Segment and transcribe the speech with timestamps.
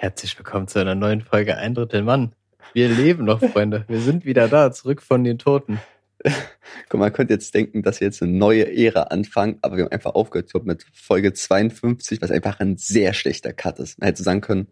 [0.00, 2.32] Herzlich willkommen zu einer neuen Folge Ein Drittel Mann.
[2.72, 3.84] Wir leben noch, Freunde.
[3.88, 5.80] Wir sind wieder da, zurück von den Toten.
[6.22, 9.84] Guck mal, man könnte jetzt denken, dass wir jetzt eine neue Ära anfangen, aber wir
[9.84, 13.98] haben einfach aufgehört glaub, mit Folge 52, was einfach ein sehr schlechter Cut ist.
[13.98, 14.68] Man hätte sagen können,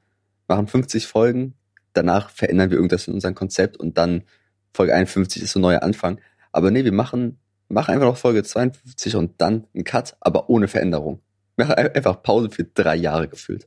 [0.46, 1.54] machen 50 Folgen,
[1.92, 4.22] danach verändern wir irgendwas in unserem Konzept und dann
[4.74, 6.20] Folge 51 ist so ein neuer Anfang.
[6.52, 10.68] Aber nee, wir machen, machen einfach noch Folge 52 und dann einen Cut, aber ohne
[10.68, 11.20] Veränderung.
[11.56, 13.66] Wir machen einfach Pause für drei Jahre gefühlt.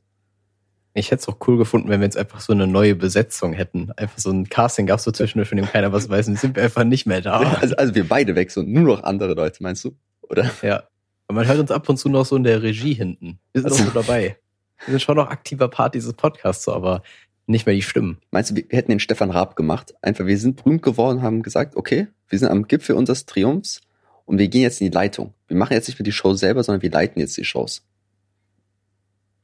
[0.92, 3.92] Ich hätte es auch cool gefunden, wenn wir jetzt einfach so eine neue Besetzung hätten.
[3.96, 6.28] Einfach so ein Casting gab es so zwischendurch, von dem keiner was weiß.
[6.28, 7.40] Und sind wir einfach nicht mehr da.
[7.60, 9.94] Also, also wir beide weg, so nur noch andere Leute, meinst du?
[10.22, 10.50] Oder?
[10.62, 10.84] Ja.
[11.28, 13.38] Aber man hört uns ab und zu noch so in der Regie hinten.
[13.52, 14.36] Wir sind also, auch so dabei.
[14.84, 17.02] Wir sind schon noch aktiver Part dieses Podcasts, so, aber
[17.46, 18.18] nicht mehr die Stimmen.
[18.30, 19.94] Meinst du, wir hätten den Stefan Raab gemacht?
[20.02, 23.80] Einfach, wir sind berühmt geworden, haben gesagt, okay, wir sind am Gipfel unseres Triumphs
[24.24, 25.34] und wir gehen jetzt in die Leitung.
[25.48, 27.82] Wir machen jetzt nicht mehr die Show selber, sondern wir leiten jetzt die Shows.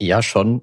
[0.01, 0.63] Ja, schon.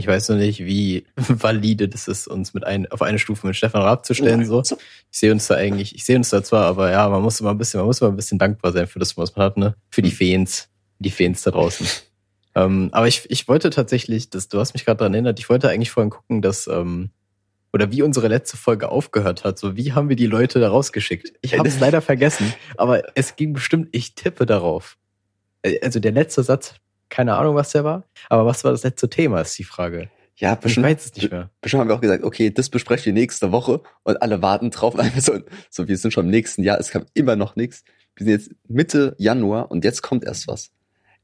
[0.00, 3.54] Ich weiß noch nicht, wie valide das ist, uns mit ein, auf eine Stufe mit
[3.54, 4.46] Stefan Raab zu stellen.
[4.46, 4.62] So.
[4.62, 7.50] Ich sehe uns da eigentlich, ich sehe uns da zwar, aber ja, man muss immer
[7.50, 9.74] ein bisschen, man muss immer ein bisschen dankbar sein für das, was man hat, ne?
[9.90, 10.16] Für die hm.
[10.16, 11.86] Fans, die Fans da draußen.
[12.54, 15.68] ähm, aber ich, ich wollte tatsächlich, das, du hast mich gerade daran erinnert, ich wollte
[15.68, 17.10] eigentlich vorhin gucken, dass, ähm,
[17.74, 19.58] oder wie unsere letzte Folge aufgehört hat.
[19.58, 21.34] So, wie haben wir die Leute da rausgeschickt?
[21.42, 24.96] Ich habe es leider vergessen, aber es ging bestimmt, ich tippe darauf.
[25.60, 26.76] Äh, also der letzte Satz
[27.10, 28.04] keine Ahnung, was der war.
[28.28, 30.08] Aber was war das letzte Thema, ist die Frage.
[30.36, 31.50] Ja, bestimmt, ich weiß es nicht mehr.
[31.60, 34.94] Bestimmt haben wir auch gesagt, okay, das besprechen wir nächste Woche und alle warten drauf.
[35.18, 35.38] so,
[35.68, 37.84] so, wir sind schon im nächsten Jahr, es kam immer noch nichts.
[38.16, 40.70] Wir sind jetzt Mitte Januar und jetzt kommt erst was.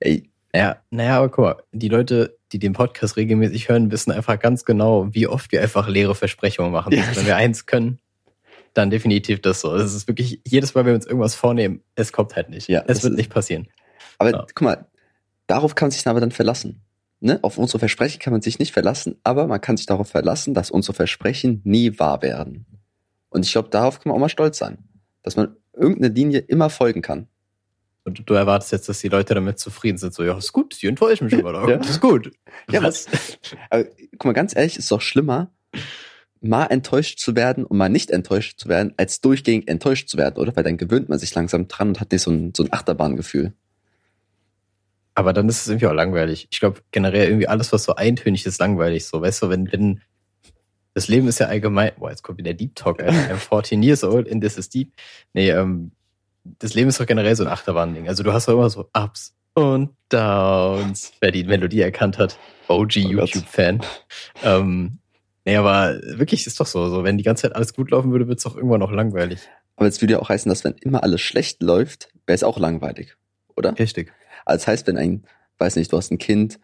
[0.01, 0.31] Ey.
[0.55, 4.65] Ja, naja, aber guck mal, die Leute, die den Podcast regelmäßig hören, wissen einfach ganz
[4.65, 6.93] genau, wie oft wir einfach leere Versprechungen machen.
[6.93, 7.05] Ja.
[7.15, 7.99] Wenn wir eins können,
[8.75, 9.75] dann definitiv das so.
[9.75, 12.69] Es ist wirklich, jedes Mal, wenn wir uns irgendwas vornehmen, es kommt halt nicht.
[12.69, 13.69] Ja, es wird nicht passieren.
[14.19, 14.47] Aber ja.
[14.55, 14.87] guck mal,
[15.47, 16.83] Darauf kann man sich aber dann verlassen.
[17.21, 17.39] Ne?
[17.43, 20.71] Auf unsere Versprechen kann man sich nicht verlassen, aber man kann sich darauf verlassen, dass
[20.71, 22.67] unsere Versprechen nie wahr werden.
[23.31, 24.79] Und ich glaube, darauf kann man auch mal stolz sein,
[25.23, 27.29] dass man irgendeine Linie immer folgen kann.
[28.05, 30.15] Und du erwartest jetzt, dass die Leute damit zufrieden sind.
[30.15, 31.69] So, ja, ist gut, die enttäuschen mich immer.
[31.69, 31.77] ja.
[31.79, 32.31] Ist gut.
[32.71, 33.07] Ja, was?
[33.71, 35.51] aber, guck mal, ganz ehrlich, ist doch schlimmer,
[36.41, 40.37] mal enttäuscht zu werden und mal nicht enttäuscht zu werden, als durchgehend enttäuscht zu werden,
[40.37, 40.55] oder?
[40.55, 43.55] Weil dann gewöhnt man sich langsam dran und hat nicht so ein, so ein Achterbahngefühl.
[45.17, 46.47] Aber dann ist es irgendwie auch langweilig.
[46.51, 49.07] Ich glaube, generell irgendwie alles, was so eintönig ist, langweilig.
[49.07, 50.03] So, weißt du, wenn, wenn,
[50.93, 53.15] das Leben ist ja allgemein, boah, jetzt kommt wieder Deep Talk, Alter.
[53.35, 54.93] I'm 14 years old and this is deep.
[55.33, 55.93] Nee, ähm,
[56.59, 58.09] das Leben ist doch generell so ein Achterbahn-Ding.
[58.09, 61.13] Also du hast doch immer so Ups und Downs.
[61.21, 62.39] Wer die Melodie erkannt hat,
[62.69, 63.81] OG oh YouTube-Fan.
[64.45, 64.99] Ähm,
[65.47, 68.29] nee, aber wirklich ist doch so, so, wenn die ganze Zeit alles gut laufen würde,
[68.29, 69.41] wird es doch irgendwann noch langweilig.
[69.77, 72.59] Aber es würde ja auch heißen, dass wenn immer alles schlecht läuft, wäre es auch
[72.59, 73.17] langweilig,
[73.57, 73.79] oder?
[73.79, 74.13] Richtig.
[74.47, 75.25] Also das heißt, wenn ein,
[75.59, 76.59] weiß nicht, du hast ein Kind,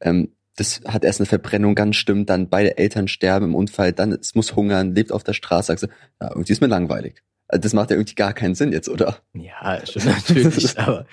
[0.00, 4.12] ähm, das hat erst eine Verbrennung ganz stimmt, dann beide Eltern sterben im Unfall, dann
[4.12, 5.88] es muss hungern, lebt auf der Straße, sagst du,
[6.20, 7.22] ja, irgendwie ist mir langweilig.
[7.46, 9.18] Also das macht ja irgendwie gar keinen Sinn jetzt, oder?
[9.34, 11.06] Ja, stimmt natürlich, aber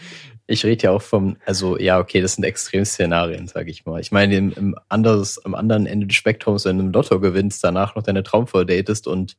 [0.48, 4.02] ich rede ja auch vom, also ja, okay, das sind Extremszenarien, sage ich mal.
[4.02, 7.64] Ich meine, im, im anderes, am anderen Ende des Spektrums, wenn du im Lotto gewinnst,
[7.64, 9.38] danach noch deine Traumvoll datest und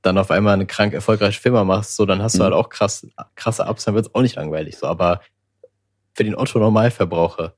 [0.00, 2.44] dann auf einmal eine krank erfolgreiche Firma machst, so, dann hast du mhm.
[2.44, 5.20] halt auch krass, krasse Ups, dann wird's auch nicht langweilig, so, aber
[6.18, 7.54] für den Otto-Normalverbraucher.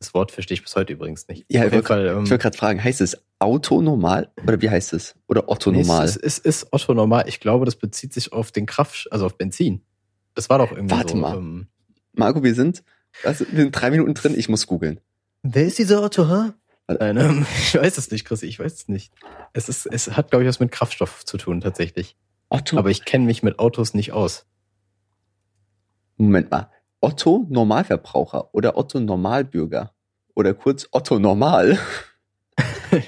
[0.00, 1.46] Das Wort verstehe ich bis heute übrigens nicht.
[1.48, 5.14] Ja, ich wollte ähm, gerade fragen, heißt es Auto normal oder wie heißt es?
[5.28, 6.00] Oder Otto normal?
[6.00, 7.24] Nee, es, ist, es ist Otto normal.
[7.28, 9.80] Ich glaube, das bezieht sich auf den Kraft, also auf Benzin.
[10.34, 11.18] Das war doch irgendwie Warte so.
[11.18, 11.36] mal.
[11.36, 11.68] Ähm,
[12.14, 12.82] Marco, wir sind,
[13.22, 15.00] also wir sind drei Minuten drin, ich muss googeln.
[15.44, 16.50] Wer ist dieser Otto, hä?
[16.88, 19.14] Nein, ähm, ich weiß es nicht, Chris, ich weiß es nicht.
[19.52, 22.16] Es ist, es hat, glaube ich, was mit Kraftstoff zu tun, tatsächlich.
[22.48, 22.76] Otto?
[22.76, 24.46] Aber ich kenne mich mit Autos nicht aus.
[26.16, 26.70] Moment mal.
[27.00, 29.92] Otto Normalverbraucher oder Otto Normalbürger
[30.34, 31.78] oder kurz Otto Normal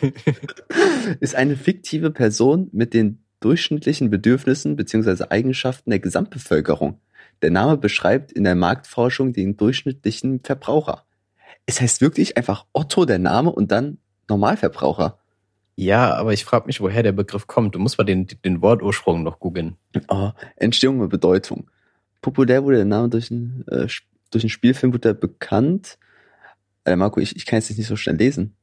[1.20, 5.24] ist eine fiktive Person mit den durchschnittlichen Bedürfnissen bzw.
[5.30, 7.00] Eigenschaften der Gesamtbevölkerung.
[7.40, 11.04] Der Name beschreibt in der Marktforschung den durchschnittlichen Verbraucher.
[11.66, 13.98] Es heißt wirklich einfach Otto der Name und dann
[14.28, 15.18] Normalverbraucher.
[15.76, 17.74] Ja, aber ich frage mich, woher der Begriff kommt.
[17.74, 19.76] Du musst mal den, den Wortursprung noch googeln.
[20.08, 21.70] Oh, Entstehung und Bedeutung
[22.20, 23.88] populär wurde der Name durch einen, äh,
[24.30, 25.98] durch einen Spielfilm wurde er bekannt.
[26.84, 28.54] Äh, Marco, ich, ich kann jetzt nicht so schnell lesen.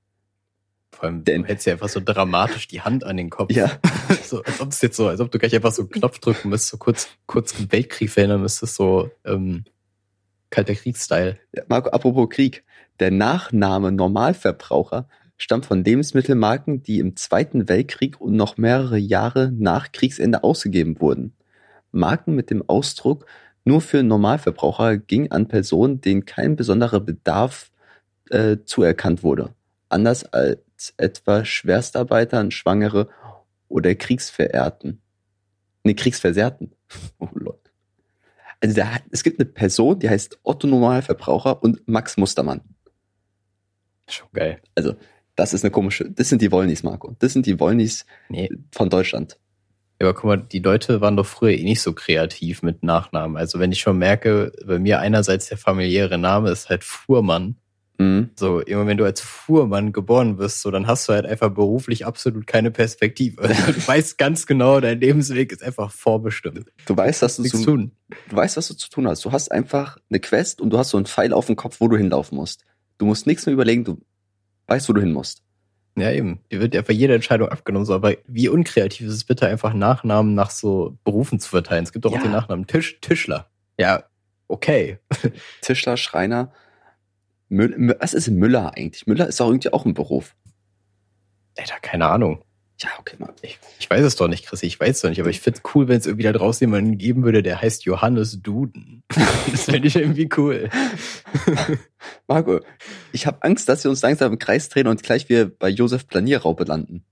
[0.91, 3.51] Vor allem, Denn, du hältst ja einfach so dramatisch die Hand an den Kopf.
[3.51, 3.69] Ja.
[4.23, 6.49] so, als ob es jetzt so, als ob du gleich einfach so einen Knopf drücken
[6.49, 9.65] müsstest, so kurz, kurz im Weltkrieg verhindern müsstest, so ähm,
[10.49, 11.37] kalter Kriegsstyle.
[11.53, 12.63] Ja, Marco, apropos Krieg.
[13.01, 19.91] Der Nachname Normalverbraucher stammt von Lebensmittelmarken, die im Zweiten Weltkrieg und noch mehrere Jahre nach
[19.91, 21.33] Kriegsende ausgegeben wurden.
[21.91, 23.25] Marken mit dem Ausdruck
[23.65, 27.71] nur für Normalverbraucher ging an Personen, denen kein besonderer Bedarf
[28.29, 29.53] äh, zuerkannt wurde.
[29.89, 33.09] anders als etwa Schwerstarbeitern, Schwangere
[33.69, 35.01] oder Kriegsverehrten.
[35.83, 36.71] Ne, Kriegsversehrten.
[37.19, 37.59] Oh Leute.
[38.61, 42.61] Also da, es gibt eine Person, die heißt Otto Normalverbraucher und Max Mustermann.
[44.07, 44.61] Schon geil.
[44.75, 44.95] Also,
[45.35, 47.15] das ist eine komische, das sind die Wollnis, Marco.
[47.19, 48.49] Das sind die Wollnis Nee.
[48.71, 49.37] von Deutschland.
[49.99, 53.37] Ja, aber guck mal, die Leute waren doch früher eh nicht so kreativ mit Nachnamen.
[53.37, 57.55] Also wenn ich schon merke, bei mir einerseits der familiäre Name ist halt Fuhrmann.
[57.97, 58.31] Mhm.
[58.35, 62.05] So, immer wenn du als Fuhrmann geboren wirst, so, dann hast du halt einfach beruflich
[62.05, 63.47] absolut keine Perspektive.
[63.75, 66.71] Du weißt ganz genau, dein Lebensweg ist einfach vorbestimmt.
[66.85, 67.91] Du weißt, dass du, so, tun.
[68.29, 69.23] du weißt, was du zu tun hast.
[69.23, 71.87] Du hast einfach eine Quest und du hast so einen Pfeil auf dem Kopf, wo
[71.87, 72.65] du hinlaufen musst.
[72.97, 74.01] Du musst nichts mehr überlegen, du
[74.67, 75.44] weißt, wo du hin musst.
[75.97, 76.41] Ja, eben.
[76.51, 77.85] Dir wird einfach jede Entscheidung abgenommen.
[77.85, 81.83] So, aber wie unkreativ ist es bitte, einfach Nachnamen nach so Berufen zu verteilen?
[81.83, 82.23] Es gibt doch auch Ja.
[82.23, 83.49] den Nachnamen Tisch, Tischler.
[83.79, 84.03] Ja,
[84.49, 84.99] okay.
[85.61, 86.51] Tischler, Schreiner,
[87.47, 89.07] Müll, Mü- was ist Müller eigentlich?
[89.07, 90.35] Müller ist doch irgendwie auch ein Beruf.
[91.57, 92.43] Alter, keine Ahnung.
[92.81, 93.33] Ja, okay, mal.
[93.41, 95.61] Ich, ich weiß es doch nicht, Chris, ich weiß es doch nicht, aber ich find's
[95.73, 99.03] cool, wenn es irgendwie da draußen jemanden geben würde, der heißt Johannes Duden.
[99.51, 100.69] Das finde ich irgendwie cool.
[102.27, 102.59] Marco,
[103.11, 106.07] ich habe Angst, dass wir uns langsam im Kreis drehen und gleich wir bei Josef
[106.07, 107.05] Planierraupe landen.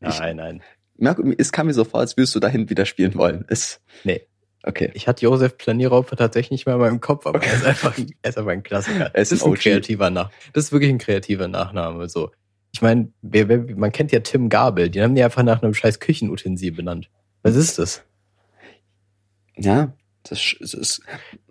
[0.00, 0.62] Ich- Nein, nein.
[0.98, 3.44] Marco, es kam mir so vor, als würdest du dahin wieder spielen wollen.
[3.48, 4.26] Es, Nee.
[4.62, 4.90] Okay.
[4.94, 8.10] Ich hatte Josef Planierraupe tatsächlich nicht mehr in meinem Kopf, aber er ist einfach, ein-
[8.22, 9.10] er ist einfach ein Klassiker.
[9.14, 10.30] Er ist ist ein kreativer Nach.
[10.54, 12.08] Das ist wirklich ein kreativer Nachname.
[12.08, 12.32] So.
[12.76, 16.72] Ich meine, man kennt ja Tim Gabel, den haben die einfach nach einem scheiß Küchenutensil
[16.72, 17.08] benannt.
[17.42, 18.04] Was ist das?
[19.56, 19.94] Ja,
[20.24, 21.00] das, ist.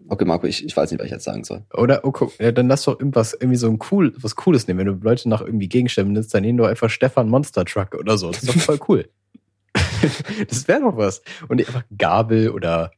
[0.08, 1.66] Okay, Marco, ich, ich weiß nicht, was ich jetzt sagen soll.
[1.74, 4.78] Oder, oh, guck, ja, dann lass doch irgendwas, irgendwie so ein cool, was Cooles nehmen.
[4.78, 8.20] Wenn du Leute nach irgendwie Gegenständen nennst, dann nehmen du einfach Stefan Monster Truck oder
[8.20, 8.30] so.
[8.30, 9.10] Das ist doch voll cool.
[10.48, 11.24] das wäre doch was.
[11.48, 12.92] Und einfach Gabel oder,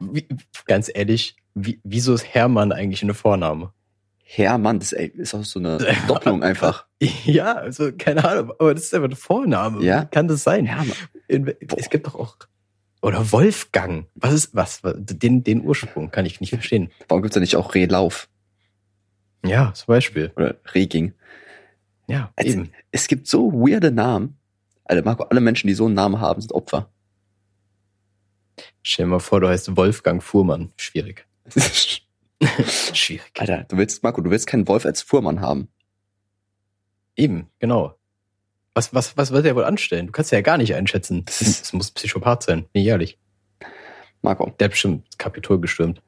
[0.00, 0.28] wie,
[0.66, 3.72] ganz ehrlich, wie, wieso ist Hermann eigentlich eine Vorname?
[4.28, 5.78] Hermann, das ist auch so eine
[6.08, 6.86] Doppelung einfach.
[7.24, 9.84] Ja, also keine Ahnung, aber das ist einfach ein Vorname.
[9.84, 10.02] Ja.
[10.02, 10.64] Wie kann das sein?
[10.66, 10.96] Hermann.
[11.28, 12.36] In, es gibt doch auch.
[13.02, 14.06] Oder Wolfgang.
[14.14, 14.80] Was ist was?
[14.82, 16.90] Den, den Ursprung kann ich nicht verstehen.
[17.08, 18.28] Warum gibt's da nicht auch Rehlauf
[19.44, 20.32] Ja, zum Beispiel.
[20.36, 21.12] oder Reging?
[22.08, 22.72] Ja, Also, eben.
[22.90, 24.38] Es gibt so weirde Namen.
[24.84, 26.88] Alter, Marco, alle Menschen, die so einen Namen haben, sind Opfer.
[28.82, 30.72] Stell dir mal vor, du heißt Wolfgang Fuhrmann.
[30.76, 31.26] Schwierig.
[32.92, 33.32] Schwierig.
[33.38, 35.68] Alter, du willst, Marco, du willst keinen Wolf als Fuhrmann haben.
[37.16, 37.96] Eben, genau.
[38.74, 40.06] Was, was, was wird er wohl anstellen?
[40.06, 41.24] Du kannst ja gar nicht einschätzen.
[41.24, 42.66] Das ist- Das muss Psychopath sein.
[42.74, 43.18] Nee, ehrlich.
[44.22, 46.02] Marco, Der hat bestimmt das Kapitol gestürmt.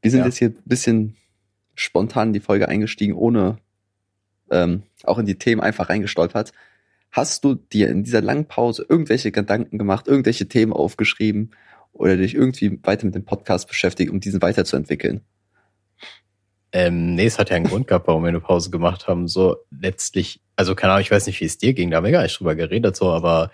[0.00, 0.26] wir sind Ja.
[0.26, 1.16] jetzt hier ein bisschen
[1.74, 3.58] spontan in die Folge eingestiegen, ohne
[4.50, 6.52] ähm, auch in die Themen einfach reingestolpert.
[7.10, 11.50] Hast du dir in dieser langen Pause irgendwelche Gedanken gemacht, irgendwelche Themen aufgeschrieben
[11.92, 15.22] oder dich irgendwie weiter mit dem Podcast beschäftigt, um diesen weiterzuentwickeln?
[16.74, 19.28] Ähm, nee, es hat ja einen Grund gehabt, warum wir eine Pause gemacht haben.
[19.28, 22.10] So letztlich, also keine Ahnung, ich weiß nicht, wie es dir ging, da haben wir
[22.10, 23.52] gar nicht drüber geredet, so, aber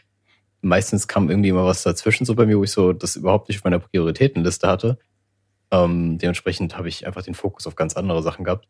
[0.63, 3.59] meistens kam irgendwie immer was dazwischen so bei mir, wo ich so das überhaupt nicht
[3.59, 4.99] auf meiner Prioritätenliste hatte.
[5.71, 8.67] Ähm, dementsprechend habe ich einfach den Fokus auf ganz andere Sachen gehabt.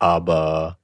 [0.00, 0.78] Aber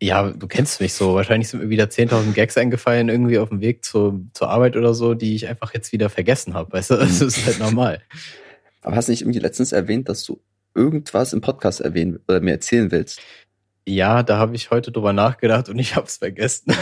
[0.00, 1.14] ja, du kennst mich so.
[1.14, 4.94] Wahrscheinlich sind mir wieder 10.000 Gags eingefallen, irgendwie auf dem Weg zur, zur Arbeit oder
[4.94, 6.72] so, die ich einfach jetzt wieder vergessen habe.
[6.72, 8.00] Weißt du, das ist halt normal.
[8.80, 10.40] Aber hast du nicht irgendwie letztens erwähnt, dass du
[10.74, 13.20] irgendwas im Podcast erwähnen oder mir erzählen willst?
[13.86, 16.72] Ja, da habe ich heute drüber nachgedacht und ich habe es vergessen.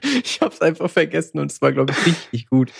[0.00, 2.72] ich habe es einfach vergessen und es war, glaube ich, richtig gut.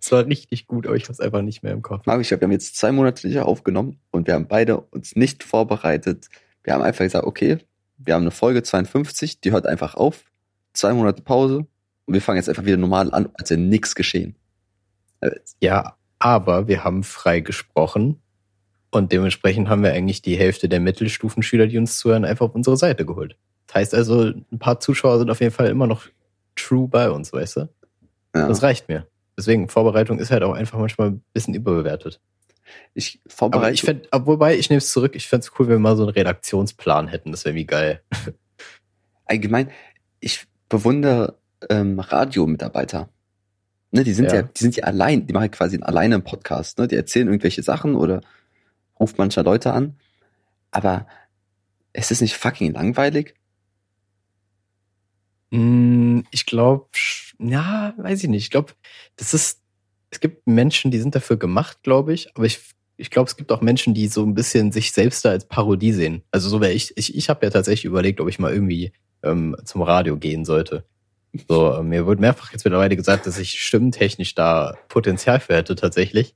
[0.00, 2.06] Es war richtig gut, aber ich habe es einfach nicht mehr im Kopf.
[2.06, 5.16] Marco, ich glaube, wir haben jetzt zwei Monate nicht aufgenommen und wir haben beide uns
[5.16, 6.28] nicht vorbereitet.
[6.62, 7.58] Wir haben einfach gesagt, okay,
[7.98, 10.24] wir haben eine Folge 52, die hört einfach auf,
[10.72, 11.66] zwei Monate Pause
[12.06, 14.36] und wir fangen jetzt einfach wieder normal an, als wäre nichts geschehen.
[15.20, 18.20] Äh, Ja, aber wir haben frei gesprochen
[18.90, 22.76] und dementsprechend haben wir eigentlich die Hälfte der Mittelstufenschüler, die uns zuhören, einfach auf unsere
[22.76, 23.36] Seite geholt.
[23.66, 26.06] Das heißt also, ein paar Zuschauer sind auf jeden Fall immer noch
[26.56, 27.60] true bei uns, weißt du?
[28.34, 28.48] Ja.
[28.48, 29.06] Das reicht mir.
[29.36, 32.20] Deswegen, Vorbereitung ist halt auch einfach manchmal ein bisschen überbewertet.
[32.94, 33.74] Ich Aber vorbereite.
[33.74, 36.02] ich fänd, wobei, ich nehme es zurück, ich fände es cool, wenn wir mal so
[36.02, 37.30] einen Redaktionsplan hätten.
[37.30, 38.02] Das wäre wie geil.
[39.24, 39.70] allgemein,
[40.18, 43.08] ich bewundere ähm, Radiomitarbeiter.
[43.92, 44.36] Ne, die sind ja.
[44.36, 44.42] Ja.
[44.42, 46.78] die sind ja allein, die machen quasi alleine einen Podcast.
[46.78, 46.86] Ne?
[46.86, 48.20] Die erzählen irgendwelche Sachen oder
[49.00, 49.98] ruft mancher Leute an.
[50.70, 51.06] Aber
[51.92, 53.34] es ist nicht fucking langweilig.
[55.50, 56.86] Mm, Ich glaube,
[57.38, 58.44] ja, weiß ich nicht.
[58.44, 58.72] Ich glaube,
[59.16, 59.60] das ist,
[60.10, 62.34] es gibt Menschen, die sind dafür gemacht, glaube ich.
[62.36, 62.60] Aber ich,
[62.96, 65.92] ich glaube, es gibt auch Menschen, die so ein bisschen sich selbst da als Parodie
[65.92, 66.22] sehen.
[66.30, 68.92] Also so wäre ich, ich, ich habe ja tatsächlich überlegt, ob ich mal irgendwie
[69.22, 70.84] ähm, zum Radio gehen sollte.
[71.48, 75.76] So, äh, mir wurde mehrfach jetzt mittlerweile gesagt, dass ich stimmtechnisch da Potenzial für hätte
[75.76, 76.34] tatsächlich,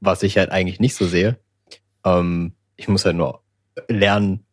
[0.00, 1.38] was ich halt eigentlich nicht so sehe.
[2.04, 3.42] Ähm, ich muss halt nur
[3.88, 4.44] lernen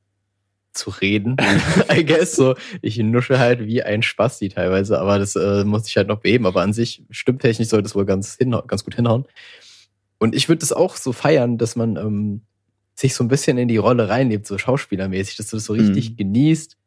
[0.71, 1.37] zu reden.
[1.91, 2.55] I guess so.
[2.81, 6.45] Ich nusche halt wie ein Spasti teilweise, aber das äh, muss ich halt noch beheben.
[6.45, 8.37] Aber an sich, stimmtechnisch sollte es wohl ganz,
[8.67, 9.25] ganz gut hinhauen.
[10.19, 12.41] Und ich würde das auch so feiern, dass man ähm,
[12.93, 16.11] sich so ein bisschen in die Rolle reinlebt, so schauspielermäßig, dass du das so richtig
[16.11, 16.15] mhm.
[16.17, 16.77] genießt.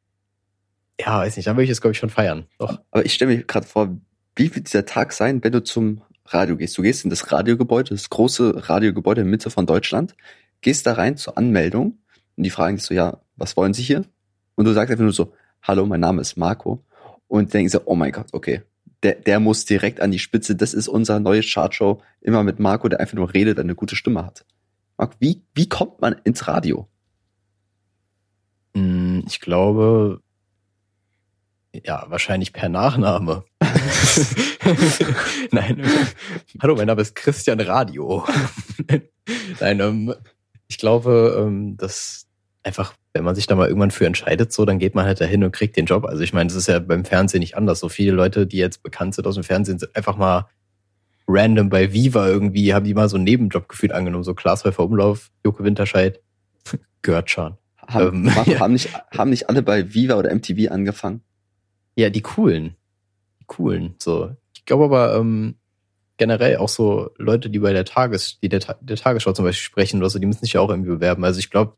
[1.01, 2.45] Ja, weiß nicht, dann würde ich es, glaube ich, schon feiern.
[2.59, 2.79] Doch.
[2.91, 3.97] Aber ich stelle mir gerade vor,
[4.37, 6.77] wie wird dieser Tag sein, wenn du zum Radio gehst?
[6.77, 10.15] Du gehst in das Radiogebäude, das große Radiogebäude in der Mitte von Deutschland,
[10.63, 11.99] gehst da rein zur Anmeldung
[12.37, 14.05] und die fragen dich so, ja, was wollen Sie hier?
[14.55, 16.85] Und du sagst einfach nur so, hallo, mein Name ist Marco.
[17.29, 18.63] Und denken so, oh mein Gott, okay,
[19.03, 20.55] der, der muss direkt an die Spitze.
[20.55, 22.03] Das ist unser neues Chartshow.
[22.21, 24.45] Immer mit Marco, der einfach nur redet, eine gute Stimme hat.
[24.97, 26.89] Marco, wie, wie kommt man ins Radio?
[28.75, 30.21] Hm, ich glaube,
[31.85, 33.45] ja, wahrscheinlich per Nachname.
[35.51, 35.83] Nein.
[36.61, 38.27] Hallo, mein Name ist Christian Radio.
[39.61, 40.15] Nein, ähm,
[40.73, 42.27] ich glaube, ähm, dass
[42.63, 45.45] einfach, wenn man sich da mal irgendwann für entscheidet, so, dann geht man halt dahin
[45.45, 46.07] und kriegt den Job.
[46.07, 47.79] Also ich meine, das ist ja beim Fernsehen nicht anders.
[47.79, 50.49] So viele Leute, die jetzt bekannt sind aus dem Fernsehen, sind einfach mal
[51.29, 54.25] random bei Viva irgendwie, haben die mal so einen Nebenjob gefühlt angenommen.
[54.25, 56.23] So Klaas Häufer Umlauf, Joko Winterscheid,
[57.03, 57.59] gehört schon.
[57.87, 58.61] Haben, ähm, ja.
[58.61, 61.21] haben, nicht, haben nicht alle bei Viva oder MTV angefangen?
[61.97, 62.77] Ja, die coolen.
[63.41, 63.95] Die coolen.
[63.99, 64.35] So.
[64.55, 65.57] Ich glaube aber, ähm,
[66.23, 69.99] generell auch so Leute, die bei der Tages, die der, der Tagesschau zum Beispiel sprechen
[69.99, 71.25] oder so, die müssen sich ja auch irgendwie bewerben.
[71.25, 71.75] Also ich glaube,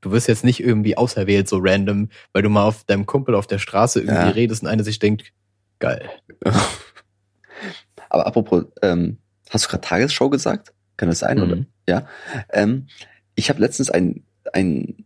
[0.00, 3.46] du wirst jetzt nicht irgendwie auserwählt, so random, weil du mal auf deinem Kumpel auf
[3.46, 4.28] der Straße irgendwie ja.
[4.30, 5.30] redest und einer sich denkt,
[5.78, 6.08] geil.
[8.08, 9.18] Aber apropos, ähm,
[9.50, 10.72] hast du gerade Tagesschau gesagt?
[10.96, 11.42] Kann das sein, mhm.
[11.42, 11.66] oder?
[11.86, 12.08] Ja.
[12.50, 12.86] Ähm,
[13.34, 14.24] ich habe letztens ein,
[14.54, 15.04] ein,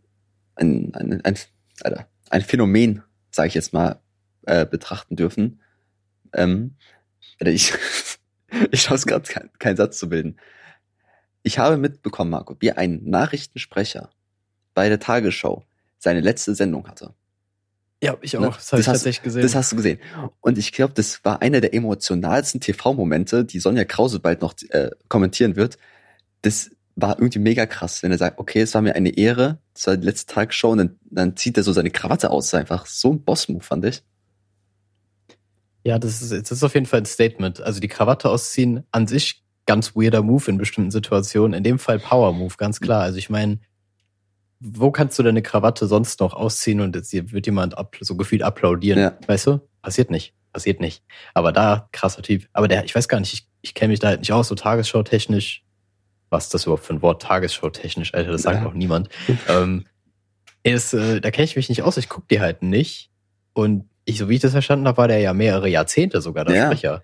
[0.55, 1.35] ein, ein, ein,
[1.83, 3.99] Alter, ein Phänomen, sage ich jetzt mal,
[4.45, 5.59] äh, betrachten dürfen.
[6.33, 6.75] Ähm,
[7.39, 7.73] ich,
[8.71, 10.37] ich schaue es gerade, keinen kein Satz zu bilden.
[11.43, 14.09] Ich habe mitbekommen, Marco, wie ein Nachrichtensprecher
[14.73, 15.63] bei der Tagesschau
[15.97, 17.13] seine letzte Sendung hatte.
[18.03, 18.41] Ja, ich auch.
[18.41, 18.47] Ne?
[18.47, 19.41] Das habe ich tatsächlich gesehen.
[19.41, 19.99] Das hast du gesehen.
[20.41, 24.91] Und ich glaube, das war einer der emotionalsten TV-Momente, die Sonja Krause bald noch äh,
[25.07, 25.77] kommentieren wird.
[26.41, 29.87] Das war irgendwie mega krass, wenn er sagt, okay, es war mir eine Ehre, das
[29.87, 32.53] war die letzte Tagesschau und dann, dann zieht er so seine Krawatte aus.
[32.53, 34.03] Einfach so ein Boss-Move, fand ich.
[35.85, 37.61] Ja, das ist, das ist auf jeden Fall ein Statement.
[37.61, 41.53] Also die Krawatte ausziehen, an sich ganz weirder Move in bestimmten Situationen.
[41.53, 43.03] In dem Fall Power Move, ganz klar.
[43.03, 43.59] Also ich meine,
[44.59, 48.99] wo kannst du deine Krawatte sonst noch ausziehen und jetzt wird jemand so gefühlt applaudieren?
[48.99, 49.17] Ja.
[49.27, 49.61] Weißt du?
[49.83, 50.33] Passiert nicht.
[50.51, 51.03] Passiert nicht.
[51.35, 52.47] Aber da, krasser Typ.
[52.53, 54.55] Aber der, ich weiß gar nicht, ich, ich kenne mich da halt nicht aus, so
[54.55, 55.63] Tagesschau-technisch.
[56.31, 57.21] Was ist das überhaupt für ein Wort?
[57.21, 58.67] Tagesschau-technisch, Alter, das sagt ja.
[58.67, 59.09] auch niemand.
[59.47, 59.85] ähm,
[60.63, 63.11] ist, äh, da kenne ich mich nicht aus, ich guck die halt nicht.
[63.53, 66.55] Und ich, so wie ich das verstanden habe, war der ja mehrere Jahrzehnte sogar der
[66.55, 66.65] ja.
[66.67, 67.03] Sprecher.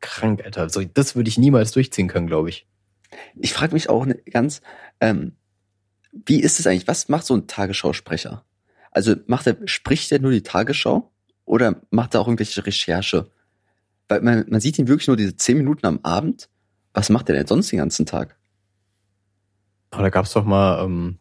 [0.00, 0.68] Krank, Alter.
[0.68, 2.66] So, das würde ich niemals durchziehen können, glaube ich.
[3.36, 4.60] Ich frage mich auch ne, ganz,
[5.00, 5.36] ähm,
[6.12, 6.88] wie ist es eigentlich?
[6.88, 8.44] Was macht so ein Tagesschausprecher?
[8.90, 11.10] Also macht er, spricht er nur die Tagesschau
[11.44, 13.30] oder macht er auch irgendwelche Recherche?
[14.08, 16.48] Weil man, man sieht ihn wirklich nur diese zehn Minuten am Abend.
[16.94, 18.36] Was macht er denn sonst den ganzen Tag?
[19.92, 21.18] Oh, da gab's doch mal ähm,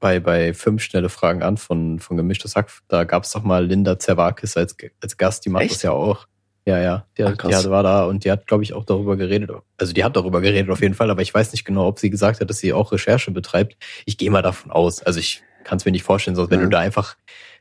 [0.00, 3.98] bei, bei fünf schnelle Fragen an von, von Gemischtes Hack, da gab's doch mal Linda
[3.98, 5.74] Zerwakis als, als Gast, die macht Echt?
[5.76, 6.26] das ja auch.
[6.66, 9.50] Ja, ja, die, Ach, die war da und die hat, glaube ich, auch darüber geredet.
[9.78, 12.10] Also die hat darüber geredet auf jeden Fall, aber ich weiß nicht genau, ob sie
[12.10, 13.78] gesagt hat, dass sie auch Recherche betreibt.
[14.04, 15.02] Ich gehe mal davon aus.
[15.02, 16.66] Also ich kann es mir nicht vorstellen, sonst wenn ja.
[16.66, 17.16] du da einfach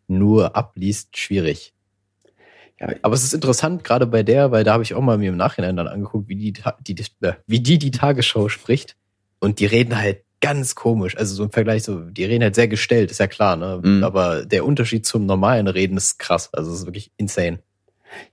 [0.08, 1.74] nur abliest, schwierig.
[2.82, 5.29] Ja, aber es ist interessant, gerade bei der, weil da habe ich auch mal mir
[5.29, 6.53] im Nachhinein dann angeguckt, wie die,
[6.86, 8.98] die, die, äh, wie die die Tagesschau spricht.
[9.39, 11.17] Und die reden halt ganz komisch.
[11.17, 13.82] Also so im Vergleich, so, die reden halt sehr gestellt, ist ja klar, ne?
[13.84, 14.03] Mhm.
[14.03, 16.53] Aber der Unterschied zum normalen Reden ist krass.
[16.53, 17.60] Also es ist wirklich insane.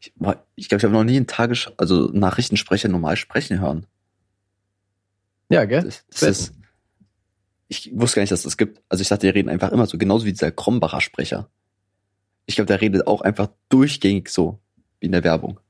[0.00, 3.86] Ich glaube, ich, glaub, ich habe noch nie einen Tages also Nachrichtensprecher normal sprechen hören.
[5.48, 5.82] Ja, gell?
[5.82, 6.54] Das, das ist,
[7.68, 8.82] ich wusste gar nicht, dass das gibt.
[8.88, 11.48] Also ich dachte, die reden einfach immer so, genauso wie dieser Krombacher Sprecher.
[12.46, 14.58] Ich glaube, der redet auch einfach durchgängig so,
[15.00, 15.60] wie in der Werbung.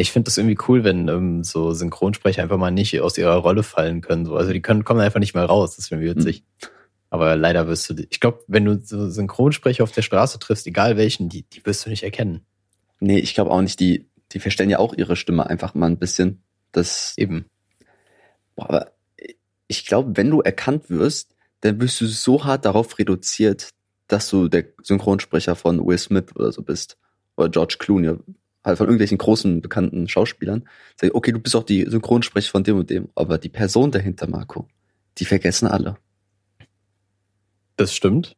[0.00, 3.64] Ich finde das irgendwie cool, wenn ähm, so Synchronsprecher einfach mal nicht aus ihrer Rolle
[3.64, 4.24] fallen können.
[4.26, 4.36] So.
[4.36, 5.74] Also die können, kommen einfach nicht mehr raus.
[5.74, 6.44] Das ist irgendwie witzig.
[6.62, 6.68] Hm.
[7.10, 10.96] Aber leider wirst du, ich glaube, wenn du so Synchronsprecher auf der Straße triffst, egal
[10.96, 12.46] welchen, die, die wirst du nicht erkennen.
[13.00, 13.80] Nee, ich glaube auch nicht.
[13.80, 16.42] Die, die verstellen ja auch ihre Stimme einfach mal ein bisschen.
[16.70, 17.46] Das eben.
[18.54, 18.92] Boah, aber
[19.66, 23.70] ich glaube, wenn du erkannt wirst, dann wirst du so hart darauf reduziert,
[24.06, 26.98] dass du der Synchronsprecher von Will Smith oder so bist.
[27.36, 28.16] Oder George Clooney.
[28.68, 30.68] Halt von irgendwelchen großen, bekannten Schauspielern.
[30.96, 33.08] Sag, okay, du bist auch die Synchronsprecher von dem und dem.
[33.14, 34.68] Aber die Person dahinter, Marco,
[35.18, 35.96] die vergessen alle.
[37.76, 38.36] Das stimmt.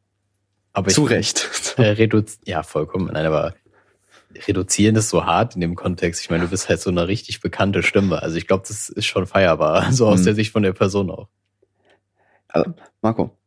[0.73, 1.49] Aber Zu Recht.
[1.77, 2.09] Äh,
[2.45, 3.11] ja, vollkommen.
[3.13, 3.55] Nein, aber
[4.47, 6.21] reduzieren ist so hart in dem Kontext.
[6.21, 8.21] Ich meine, du bist halt so eine richtig bekannte Stimme.
[8.21, 9.91] Also ich glaube, das ist schon feierbar.
[9.91, 10.25] So aus mhm.
[10.25, 11.27] der Sicht von der Person auch.
[12.49, 13.37] Aber Marco,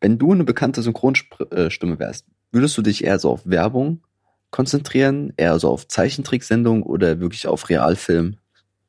[0.00, 4.02] Wenn du eine bekannte Synchronstimme wärst, würdest du dich eher so auf Werbung
[4.50, 8.36] konzentrieren, eher so auf Zeichentricksendung oder wirklich auf Realfilm,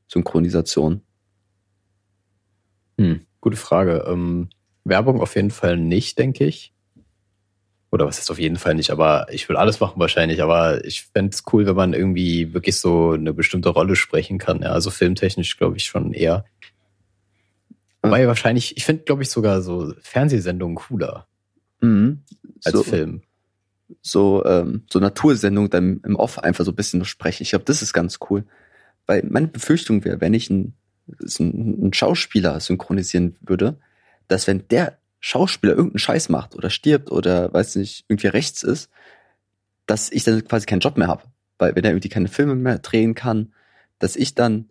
[0.07, 1.01] Synchronisation?
[2.99, 4.05] Hm, gute Frage.
[4.07, 4.49] Ähm,
[4.83, 6.73] Werbung auf jeden Fall nicht, denke ich.
[7.91, 10.43] Oder was ist auf jeden Fall nicht, aber ich will alles machen wahrscheinlich.
[10.43, 14.61] Aber ich fände es cool, wenn man irgendwie wirklich so eine bestimmte Rolle sprechen kann.
[14.61, 16.45] Ja, also filmtechnisch glaube ich schon eher.
[18.01, 21.27] Wobei wahrscheinlich, ich finde, glaube ich, sogar so Fernsehsendungen cooler
[21.81, 22.23] Mhm.
[22.63, 23.23] als So, Film.
[24.01, 27.43] So, ähm, so Natursendung dann im Off einfach so ein bisschen sprechen.
[27.43, 28.45] Ich glaube, das ist ganz cool.
[29.05, 30.75] Weil meine Befürchtung wäre, wenn ich einen,
[31.39, 33.79] einen Schauspieler synchronisieren würde,
[34.27, 38.89] dass wenn der Schauspieler irgendeinen Scheiß macht oder stirbt oder weiß nicht, irgendwie rechts ist,
[39.85, 41.23] dass ich dann quasi keinen Job mehr habe.
[41.57, 43.53] Weil wenn er irgendwie keine Filme mehr drehen kann,
[43.97, 44.69] dass ich dann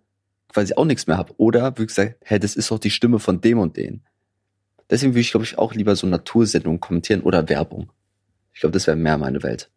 [0.48, 1.34] quasi auch nichts mehr habe.
[1.36, 4.02] Oder wie gesagt, hey, das ist doch die Stimme von dem und den.
[4.90, 7.92] Deswegen würde ich, glaube ich, auch lieber so Natursendungen kommentieren oder Werbung.
[8.58, 9.70] Ich glaube, das wäre mehr meine Welt.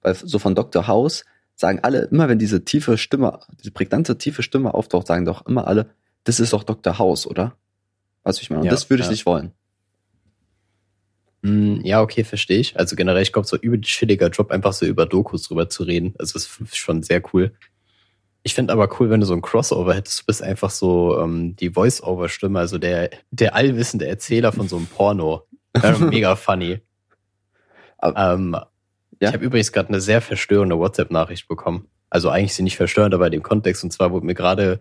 [0.00, 0.86] Weil so von Dr.
[0.86, 1.24] House
[1.56, 5.66] sagen alle, immer wenn diese tiefe Stimme, diese prägnante tiefe Stimme auftaucht, sagen doch immer
[5.66, 5.90] alle,
[6.22, 7.00] das ist doch Dr.
[7.00, 7.56] House, oder?
[8.22, 8.60] Weißt du, ich meine?
[8.60, 9.10] Und Ja, das würde ich ja.
[9.10, 9.50] nicht wollen.
[11.42, 12.78] Hm, Ja, okay, verstehe ich.
[12.78, 16.14] Also generell, ich glaube, so übel chilliger Job, einfach so über Dokus drüber zu reden.
[16.16, 17.50] Also das ist schon sehr cool.
[18.44, 20.20] Ich finde aber cool, wenn du so ein Crossover hättest.
[20.20, 24.86] Du bist einfach so ähm, die Voice-Over-Stimme, also der, der allwissende Erzähler von so einem
[24.86, 25.48] Porno.
[25.98, 26.82] Mega funny.
[28.02, 28.56] Ähm,
[29.20, 29.28] Ja?
[29.28, 31.86] Ich habe übrigens gerade eine sehr verstörende WhatsApp-Nachricht bekommen.
[32.10, 33.84] Also eigentlich sie nicht verstörend, aber in dem Kontext.
[33.84, 34.80] Und zwar wurde mir gerade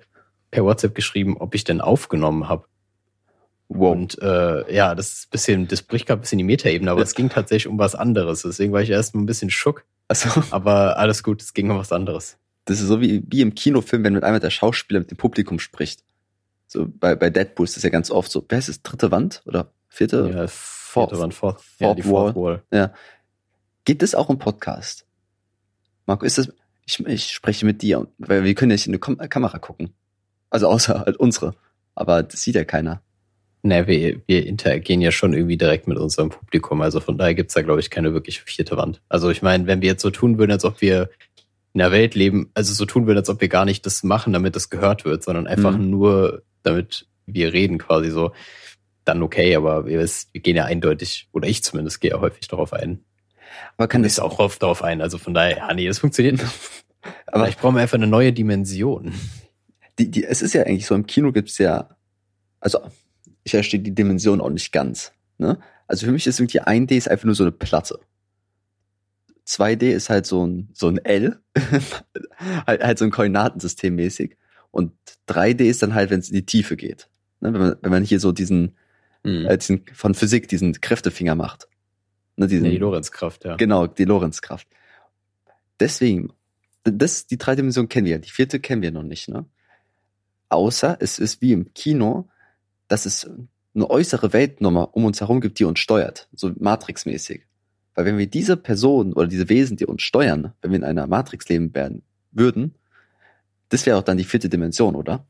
[0.50, 2.66] per WhatsApp geschrieben, ob ich denn aufgenommen habe.
[3.70, 3.92] Wow.
[3.94, 7.00] Und äh, ja, das ist ein bisschen, das bricht gerade ein bisschen die Metaebene, aber
[7.00, 7.06] Ja.
[7.06, 8.42] es ging tatsächlich um was anderes.
[8.42, 11.78] Deswegen war ich erst mal ein bisschen schock, Also, aber alles gut, es ging um
[11.78, 12.38] was anderes.
[12.66, 15.58] das ist so wie, wie im Kinofilm, wenn mit einmal der Schauspieler mit dem Publikum
[15.60, 16.04] spricht.
[16.68, 18.44] So bei, bei Deadpool ist das ja ganz oft so.
[18.50, 18.82] Wer ist es?
[18.84, 20.30] Dritte Wand oder vierte?
[20.34, 20.48] Ja,
[20.92, 22.64] vierte Wand, fourth, ja, Fourth die Fourth Wall.
[23.86, 25.06] Geht das auch im Podcast?
[26.06, 26.52] Marco, ist das,
[26.86, 29.94] ich, ich spreche mit dir, weil wir können ja nicht in die Kom Kamera gucken.
[30.50, 31.56] Also außer halt unsere.
[31.96, 33.02] Aber das sieht ja keiner.
[33.64, 36.82] Ne, wir, wir interagieren ja schon irgendwie direkt mit unserem Publikum.
[36.82, 39.02] Also von daher gibt's da, glaube ich, keine wirkliche vierte Wand.
[39.08, 41.10] Also ich meine, wenn wir jetzt so tun würden, als ob wir
[41.74, 44.34] in der Welt leben, also so tun würden, als ob wir gar nicht das machen,
[44.34, 45.90] damit das gehört wird, sondern einfach Mhm.
[45.92, 48.32] nur, damit wir reden quasi so,
[49.06, 52.74] dann okay, aber wir, wir gehen ja eindeutig, oder ich zumindest gehe ja häufig darauf
[52.74, 53.04] ein.
[53.78, 55.02] Aber kann das auch oft darauf ein.
[55.02, 56.42] Also von daher, ja, nee, das funktioniert
[57.28, 59.14] aber ich brauche einfach eine neue Dimension.
[60.00, 61.90] die, die, es ist ja eigentlich so, im Kino gibt's ja,
[62.60, 62.80] also
[63.44, 65.12] ich verstehe die Dimension auch nicht ganz.
[65.38, 65.60] Ne?
[65.88, 68.00] Also für mich ist irgendwie 1D ist einfach nur so eine Platte.
[69.48, 71.40] 2D ist halt so ein, so ein L,
[72.68, 74.38] halt, halt so ein Koordinatensystem mäßig.
[74.70, 74.94] Und
[75.28, 77.10] 3D ist dann halt, wenn es in die Tiefe geht.
[77.42, 77.54] Ne?
[77.54, 78.78] Wenn, man, wenn man hier so diesen,
[79.24, 79.46] Hm.
[79.46, 81.68] äh, diesen, von Physik diesen Kräftefinger macht.
[82.36, 83.56] Ne, diesen, die Lorenzkraft, ja.
[83.56, 84.68] Genau, die Lorenzkraft.
[85.80, 86.34] Deswegen,
[86.84, 89.46] das, die drei Dimensionen kennen wir, die vierte kennen wir noch nicht, ne?
[90.50, 92.30] Außer es ist wie im Kino,
[92.88, 93.30] dass es
[93.74, 97.44] eine äußere Welt nochmal um uns herum gibt, die uns steuert, so Matrix-mäßig.
[97.96, 101.08] Weil wenn wir diese Personen oder diese Wesen, die uns steuern, wenn wir in einer
[101.08, 102.76] Matrix leben werden würden,
[103.70, 105.26] das wäre auch dann die vierte Dimension, oder?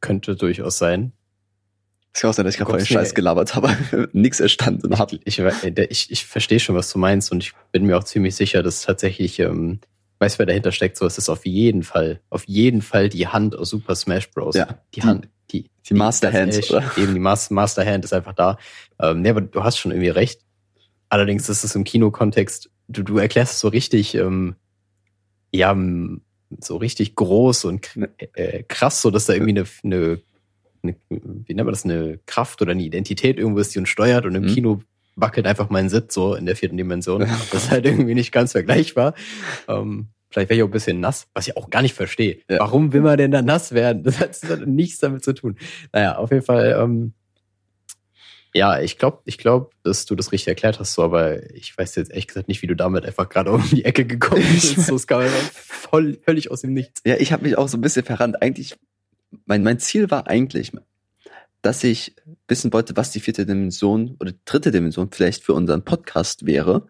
[0.00, 1.12] Könnte durchaus sein.
[2.14, 5.18] Es kann auch sein, dass ich gerade Scheiß gelabert habe, nichts erstanden habe.
[5.24, 8.62] Ich, ich, ich verstehe schon, was du meinst und ich bin mir auch ziemlich sicher,
[8.62, 9.80] dass tatsächlich, ähm,
[10.18, 13.54] weiß wer dahinter steckt, so es ist auf jeden Fall, auf jeden Fall die Hand
[13.56, 14.56] aus Super Smash Bros.
[14.56, 16.90] Ja, die Hand, die, Die Master Hand, oder?
[16.96, 18.58] Eben die Mas Master Hand ist einfach da.
[19.00, 20.40] Ähm, nee, aber du hast schon irgendwie recht.
[21.10, 24.56] Allerdings ist es im Kinokontext, du, du erklärst es so richtig, ähm,
[25.52, 25.76] ja,
[26.60, 30.20] so richtig groß und k- äh, krass, so dass da irgendwie eine, eine,
[30.82, 34.24] eine, wie nennt man das, eine Kraft oder eine Identität irgendwo ist, die uns steuert
[34.26, 34.54] und im Mhm.
[34.54, 34.80] Kino
[35.16, 37.20] wackelt einfach mein Sitz so in der vierten Dimension.
[37.52, 39.14] Das ist halt irgendwie nicht ganz vergleichbar.
[39.66, 42.38] Ähm, vielleicht wäre ich auch ein bisschen nass, was ich auch gar nicht verstehe.
[42.48, 42.60] Ja.
[42.60, 44.02] Warum will man denn da nass werden?
[44.04, 45.56] Das hat nichts damit zu tun.
[45.92, 47.12] Naja, auf jeden Fall, ähm,
[48.54, 51.94] ja, ich glaube, ich glaub, dass du das richtig erklärt hast, so, aber ich weiß
[51.96, 54.76] jetzt ehrlich gesagt nicht, wie du damit einfach gerade um die Ecke gekommen bist.
[54.86, 57.02] So, es kam voll, völlig aus dem Nichts.
[57.04, 58.40] Ja, ich habe mich auch so ein bisschen verrannt.
[58.40, 58.74] Eigentlich,
[59.46, 60.72] mein, mein Ziel war eigentlich,
[61.62, 62.14] dass ich
[62.46, 66.86] wissen wollte, was die vierte Dimension oder dritte Dimension vielleicht für unseren Podcast wäre.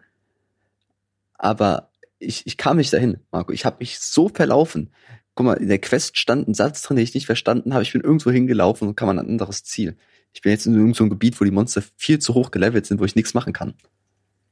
[1.33, 3.51] Aber ich, ich kam nicht dahin, Marco.
[3.51, 4.91] Ich habe mich so verlaufen.
[5.35, 7.83] Guck mal, in der Quest stand ein Satz drin, den ich nicht verstanden habe.
[7.83, 9.97] Ich bin irgendwo hingelaufen und kam an ein anderes Ziel.
[10.33, 12.99] Ich bin jetzt in irgendeinem so Gebiet, wo die Monster viel zu hoch gelevelt sind,
[12.99, 13.73] wo ich nichts machen kann.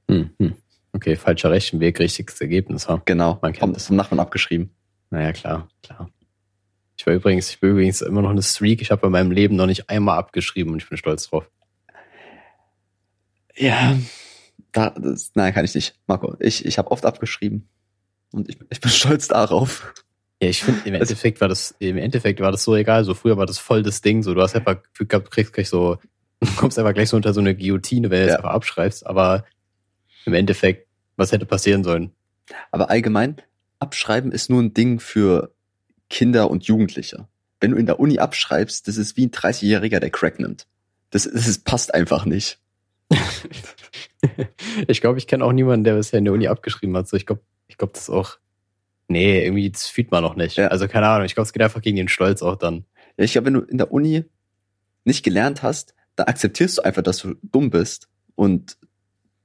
[0.10, 0.56] Hm, hm.
[0.94, 2.88] Okay, falscher Rechenweg, richtiges Ergebnis.
[2.88, 3.02] Ha?
[3.06, 3.88] Genau, Man kennt vom, das.
[3.88, 4.72] vom Nachbarn abgeschrieben.
[5.10, 6.10] Naja, klar, klar.
[6.98, 8.82] Ich war übrigens, ich bin übrigens immer noch eine Streak.
[8.82, 11.50] Ich habe bei meinem Leben noch nicht einmal abgeschrieben und ich bin stolz drauf.
[13.56, 13.98] Ja,
[14.72, 15.96] da, das, nein, kann ich nicht.
[16.08, 17.68] Marco, ich, ich habe oft abgeschrieben.
[18.32, 19.94] Und ich, ich bin stolz darauf.
[20.42, 23.04] Ja, ich finde, im Endeffekt war das, im Endeffekt war das so egal.
[23.04, 24.22] So früher war das voll das Ding.
[24.24, 25.98] So, du hast einfach du kriegst gleich so,
[26.58, 28.34] kommst einfach gleich so unter so eine Guillotine, wenn du ja.
[28.34, 29.06] es einfach abschreibst.
[29.08, 29.46] Aber
[30.26, 32.12] im Endeffekt, was hätte passieren sollen?
[32.72, 33.42] Aber allgemein,
[33.80, 35.54] abschreiben ist nur ein Ding für
[36.10, 37.28] Kinder und Jugendliche.
[37.60, 40.68] Wenn du in der Uni abschreibst, das ist wie ein 30-Jähriger, der Crack nimmt.
[41.10, 42.60] Das, das ist, passt einfach nicht.
[44.88, 47.08] ich glaube, ich kenne auch niemanden, der bisher in der Uni abgeschrieben hat.
[47.08, 48.38] So, ich glaube, ich glaube, das ist auch.
[49.08, 50.58] Nee, irgendwie, das fühlt man noch nicht.
[50.58, 50.68] Ja.
[50.68, 52.86] Also keine Ahnung, ich glaube, es geht einfach gegen den Stolz auch dann.
[53.18, 54.26] Ja, ich glaube, wenn du in der Uni
[55.06, 58.78] nicht gelernt hast, dann akzeptierst du einfach, dass du dumm bist und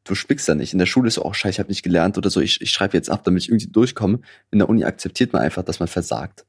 [0.05, 0.73] du spickst da nicht.
[0.73, 2.71] In der Schule ist so, oh scheiße, ich habe nicht gelernt oder so, ich, ich
[2.71, 4.21] schreibe jetzt ab, damit ich irgendwie durchkomme.
[4.51, 6.45] In der Uni akzeptiert man einfach, dass man versagt.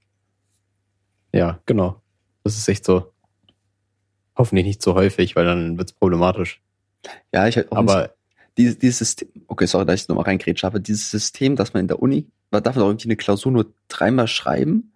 [1.34, 2.02] Ja, genau.
[2.44, 3.12] Das ist echt so.
[4.36, 6.62] Hoffentlich nicht so häufig, weil dann wird's problematisch.
[7.34, 8.14] Ja, ich halt auch Aber
[8.58, 11.88] dieses, dieses System, okay, sorry, dass ich nochmal reingrätsche, aber dieses System, dass man in
[11.88, 14.94] der Uni, man darf man auch irgendwie eine Klausur nur dreimal schreiben.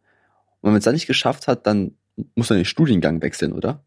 [0.60, 1.96] Und wenn man es dann nicht geschafft hat, dann
[2.36, 3.84] muss man den Studiengang wechseln, oder?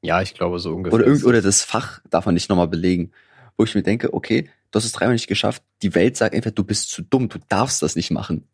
[0.00, 0.94] Ja, ich glaube so ungefähr.
[0.94, 3.12] Oder, irgend, oder das Fach darf man nicht nochmal belegen.
[3.56, 5.62] Wo ich mir denke, okay, du hast es dreimal nicht geschafft.
[5.82, 8.48] Die Welt sagt einfach, du bist zu dumm, du darfst das nicht machen.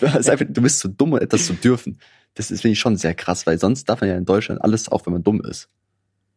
[0.00, 1.98] Du, einfach, du bist zu dumm, um etwas zu dürfen.
[2.34, 4.88] Das ist, finde ich, schon sehr krass, weil sonst darf man ja in Deutschland alles,
[4.88, 5.68] auch wenn man dumm ist.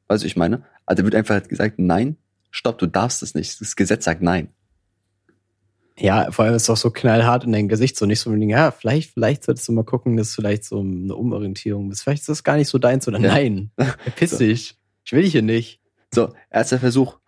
[0.07, 0.63] Weißt du, ich meine?
[0.85, 2.17] Also da wird einfach gesagt, nein,
[2.51, 3.59] stopp, du darfst es nicht.
[3.61, 4.49] Das Gesetz sagt nein.
[5.97, 8.71] Ja, vor allem ist es auch so knallhart in dein Gesicht, so nicht so, ja,
[8.71, 12.01] vielleicht, vielleicht solltest du mal gucken, dass vielleicht so eine Umorientierung ist.
[12.01, 13.31] Vielleicht ist das gar nicht so deins oder ja.
[13.31, 13.71] nein.
[13.77, 14.37] Verpiss so.
[14.39, 14.79] dich.
[15.05, 15.81] Ich will dich hier nicht.
[16.11, 17.19] So, erster Versuch,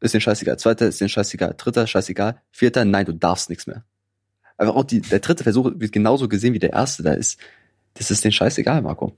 [0.00, 0.58] ist den scheißegal.
[0.58, 1.54] Zweiter ist den scheißegal.
[1.56, 2.40] Dritter, scheißegal.
[2.50, 3.84] Vierter, nein, du darfst nichts mehr.
[4.56, 7.02] Aber auch die, der dritte Versuch wird genauso gesehen wie der erste.
[7.02, 7.38] Da ist,
[7.94, 9.16] das ist den scheißegal, Marco.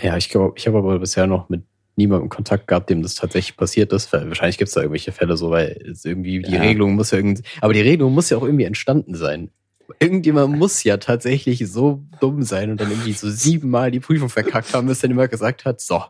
[0.00, 1.64] Ja, ich glaube, ich habe aber bisher noch mit
[1.96, 4.12] niemandem Kontakt gehabt, dem das tatsächlich passiert ist.
[4.12, 6.60] Wahrscheinlich gibt es da irgendwelche Fälle so, weil es irgendwie die ja.
[6.60, 9.50] Regelung muss ja irgendwie, aber die Regelung muss ja auch irgendwie entstanden sein.
[9.98, 14.72] Irgendjemand muss ja tatsächlich so dumm sein und dann irgendwie so siebenmal die Prüfung verkackt
[14.74, 16.04] haben, bis dann immer gesagt hat, so,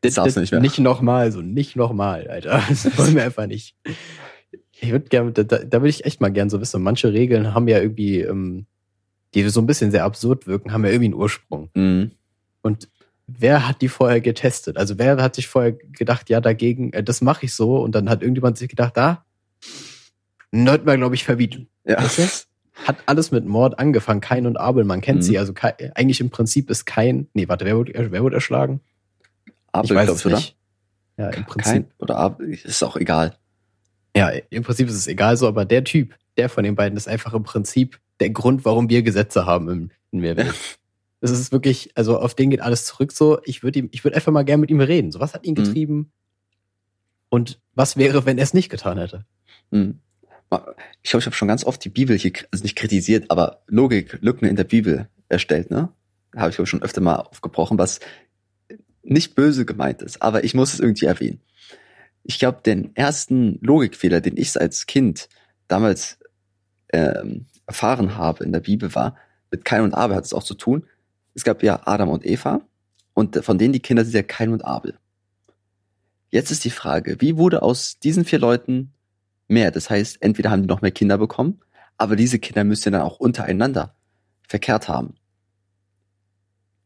[0.00, 0.60] das, das nicht mehr.
[0.60, 2.62] Nicht nochmal, so nicht nochmal, Alter.
[2.68, 3.76] Das wollen wir einfach nicht.
[4.80, 6.82] Ich würde gerne, da, da würde ich echt mal gern so wissen.
[6.82, 8.66] Manche Regeln haben ja irgendwie, ähm,
[9.34, 11.70] die so ein bisschen sehr absurd wirken, haben ja irgendwie einen Ursprung.
[11.74, 12.12] Mhm.
[12.62, 12.88] Und
[13.26, 14.76] wer hat die vorher getestet?
[14.76, 18.08] Also wer hat sich vorher gedacht, ja, dagegen, äh, das mache ich so und dann
[18.08, 19.24] hat irgendjemand sich gedacht, da,
[20.52, 21.68] sollten wir, glaube ich, verbieten.
[21.84, 22.02] Ja.
[22.86, 25.22] Hat alles mit Mord angefangen, Kain und Abel, man kennt mhm.
[25.22, 28.80] sie, also Kain, eigentlich im Prinzip ist Kain, nee, warte, wer wurde, wer wurde erschlagen?
[29.72, 30.56] Abel, ich weiß es nicht.
[31.18, 31.24] Oder?
[31.24, 31.72] Ja, im Prinzip.
[31.72, 33.36] Kein, oder Abel, ist auch egal.
[34.16, 37.08] Ja, im Prinzip ist es egal so, aber der Typ, der von den beiden ist
[37.08, 40.54] einfach im Prinzip der Grund, warum wir Gesetze haben in, in der Welt.
[41.22, 43.40] Das ist wirklich, also auf den geht alles zurück so.
[43.44, 45.12] Ich würde ihm, ich würde einfach mal gern mit ihm reden.
[45.12, 45.64] So, was hat ihn mhm.
[45.64, 45.96] getrieben?
[45.96, 46.10] Mhm.
[47.28, 49.26] Und was wäre, wenn er es nicht getan hätte?
[49.70, 50.00] Mhm.
[51.02, 54.18] Ich glaube, ich habe schon ganz oft die Bibel hier, also nicht kritisiert, aber Logik,
[54.22, 55.90] Lücken in der Bibel erstellt, ne?
[56.34, 58.00] Habe ich glaube schon öfter mal aufgebrochen, was
[59.02, 61.40] nicht böse gemeint ist, aber ich muss es irgendwie erwähnen.
[62.22, 65.28] Ich glaube, den ersten Logikfehler, den ich als Kind
[65.68, 66.18] damals
[66.92, 69.16] ähm, erfahren habe in der Bibel, war,
[69.50, 70.86] mit Kain und Abel hat es auch zu tun,
[71.34, 72.60] es gab ja Adam und Eva
[73.14, 74.98] und von denen die Kinder sind ja Kain und Abel.
[76.30, 78.92] Jetzt ist die Frage, wie wurde aus diesen vier Leuten
[79.48, 79.70] mehr?
[79.70, 81.60] Das heißt, entweder haben die noch mehr Kinder bekommen,
[81.96, 83.96] aber diese Kinder müssen dann auch untereinander
[84.46, 85.14] verkehrt haben.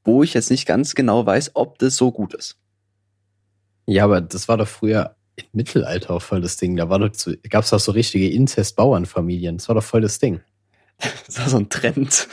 [0.03, 2.59] Wo ich jetzt nicht ganz genau weiß, ob das so gut ist.
[3.87, 6.77] Ja, aber das war doch früher im Mittelalter auch voll das Ding.
[6.77, 9.59] Da war doch so, gab's doch so richtige Inzest-Bauernfamilien.
[9.59, 10.41] Das war doch voll das Ding.
[11.27, 12.29] Das war so ein Trend.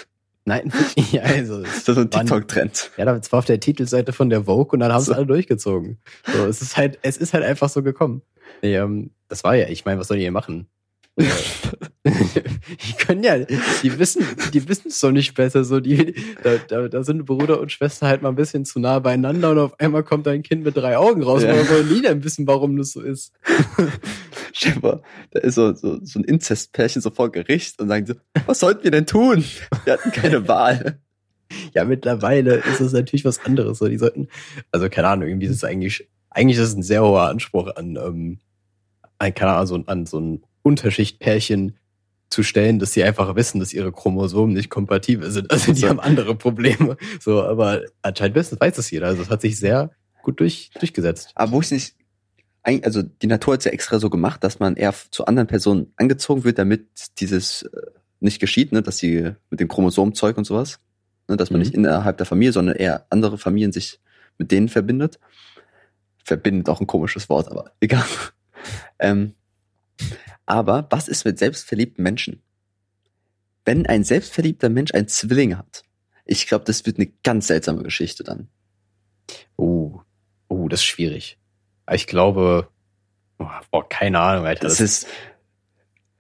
[0.46, 0.72] Nein,
[1.12, 1.62] ja, also.
[1.62, 2.92] Das ist so ein TikTok-Trend.
[2.98, 5.12] Ja, das war auf der Titelseite von der Vogue und dann haben so.
[5.12, 6.00] sie alle durchgezogen.
[6.32, 8.22] So, es ist halt, es ist halt einfach so gekommen.
[8.62, 10.68] Nee, ähm, das war ja, ich meine, was soll die hier machen?
[11.18, 15.64] die können ja, die wissen, die wissen es doch nicht besser.
[15.64, 19.00] So, die, da, da, da sind Bruder und Schwester halt mal ein bisschen zu nah
[19.00, 21.44] beieinander und auf einmal kommt ein Kind mit drei Augen raus.
[21.44, 21.70] Ja.
[21.70, 23.34] wollen nie dann wissen, warum das so ist.
[24.54, 28.14] Schäfer, da ist so, so, so ein Inzestpärchen so vor Gericht und sagen so,
[28.46, 29.44] was sollten wir denn tun?
[29.84, 31.00] Wir hatten keine Wahl.
[31.74, 33.80] Ja, mittlerweile ist es natürlich was anderes.
[33.80, 34.30] So, die sollten,
[34.72, 37.98] also keine Ahnung, irgendwie ist es eigentlich, eigentlich ist es ein sehr hoher Anspruch an,
[37.98, 38.40] ähm,
[39.18, 41.78] an, keine Ahnung, so, an so ein Unterschichtpärchen
[42.30, 45.52] zu stellen, dass sie einfach wissen, dass ihre Chromosomen nicht kompatibel sind.
[45.52, 46.98] Also die haben andere Probleme.
[47.20, 49.08] So, aber anscheinend wissen, weiß das jeder.
[49.08, 49.92] Also es hat sich sehr
[50.24, 51.32] gut durch, durchgesetzt.
[51.36, 51.96] Aber wo ich nicht,
[52.64, 55.92] also die Natur hat es ja extra so gemacht, dass man eher zu anderen Personen
[55.98, 56.88] angezogen wird, damit
[57.20, 57.82] dieses äh,
[58.22, 60.80] nicht geschieht, ne, dass sie mit dem Chromosomzeug und sowas,
[61.28, 61.66] ne, dass man mhm.
[61.66, 64.00] nicht innerhalb der Familie, sondern eher andere Familien sich
[64.38, 65.20] mit denen verbindet.
[66.24, 68.06] verbindet auch ein komisches Wort, aber egal.
[69.00, 69.34] Ähm,
[70.46, 72.42] aber was ist mit selbstverliebten Menschen?
[73.66, 75.84] Wenn ein selbstverliebter Mensch einen Zwilling hat,
[76.26, 78.48] ich glaube, das wird eine ganz seltsame Geschichte dann.
[79.56, 80.02] Oh,
[80.48, 81.38] oh, das ist schwierig.
[81.92, 82.70] Ich glaube,
[83.40, 84.68] oh, boah, keine Ahnung, Alter.
[84.68, 85.08] Das, das ist,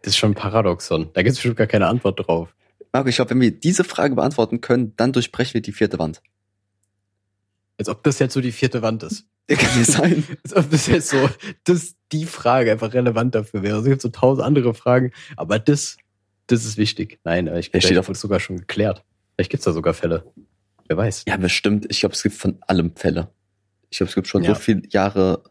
[0.01, 1.11] das ist schon ein Paradoxon.
[1.13, 2.53] Da gibt es bestimmt gar keine Antwort drauf.
[2.91, 6.21] Marco, ich glaube, wenn wir diese Frage beantworten können, dann durchbrechen wir die vierte Wand.
[7.81, 9.25] Als ob das jetzt so die vierte Wand ist.
[9.47, 10.23] Kann nicht sein.
[10.43, 11.29] Als ob das jetzt so,
[11.63, 13.75] dass die Frage einfach relevant dafür wäre.
[13.77, 15.97] Also es gibt so tausend andere Fragen, aber das,
[16.45, 17.19] das ist wichtig.
[17.23, 19.03] Nein, ich Ja, glaube, das sogar schon geklärt.
[19.35, 20.31] Vielleicht gibt's da sogar Fälle.
[20.87, 21.23] Wer weiß.
[21.27, 21.87] Ja, bestimmt.
[21.89, 23.29] Ich glaube, es gibt von allem Fälle.
[23.89, 24.53] Ich glaube, es gibt schon Ja.
[24.53, 25.41] so viele Jahre,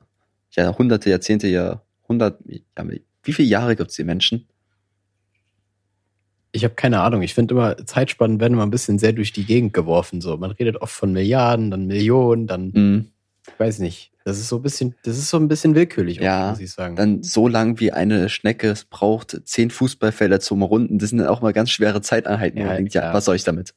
[0.52, 2.84] Jahrhunderte, Jahrzehnte, Jahrhundert, ja,
[3.24, 4.46] wie viele Jahre gibt es die Menschen?
[6.52, 7.22] Ich habe keine Ahnung.
[7.22, 10.20] Ich finde immer, Zeitspannen werden immer ein bisschen sehr durch die Gegend geworfen.
[10.20, 13.06] So, man redet oft von Milliarden, dann Millionen, dann Mhm.
[13.46, 14.10] ich weiß nicht.
[14.24, 16.94] Das ist so ein bisschen, das ist so ein bisschen willkürlich, Ja, muss ich sagen.
[16.94, 21.28] Dann so lang wie eine Schnecke es braucht, zehn Fußballfelder zum Runden, das sind dann
[21.28, 22.60] auch mal ganz schwere Zeiteinheiten.
[22.60, 23.72] Ja, denkt, ja, was soll ich damit?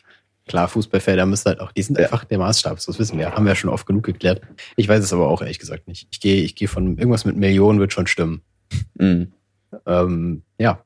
[0.45, 2.03] Klar, Fußballfelder müssen halt auch, die sind Ja.
[2.05, 3.31] einfach der Maßstab, das wissen wir.
[3.31, 4.41] Haben wir ja schon oft genug geklärt.
[4.75, 6.07] Ich weiß es aber auch ehrlich gesagt nicht.
[6.11, 8.41] Ich gehe, ich gehe von irgendwas mit Millionen wird schon stimmen.
[8.95, 9.31] Mhm.
[9.85, 10.83] Ähm, ja.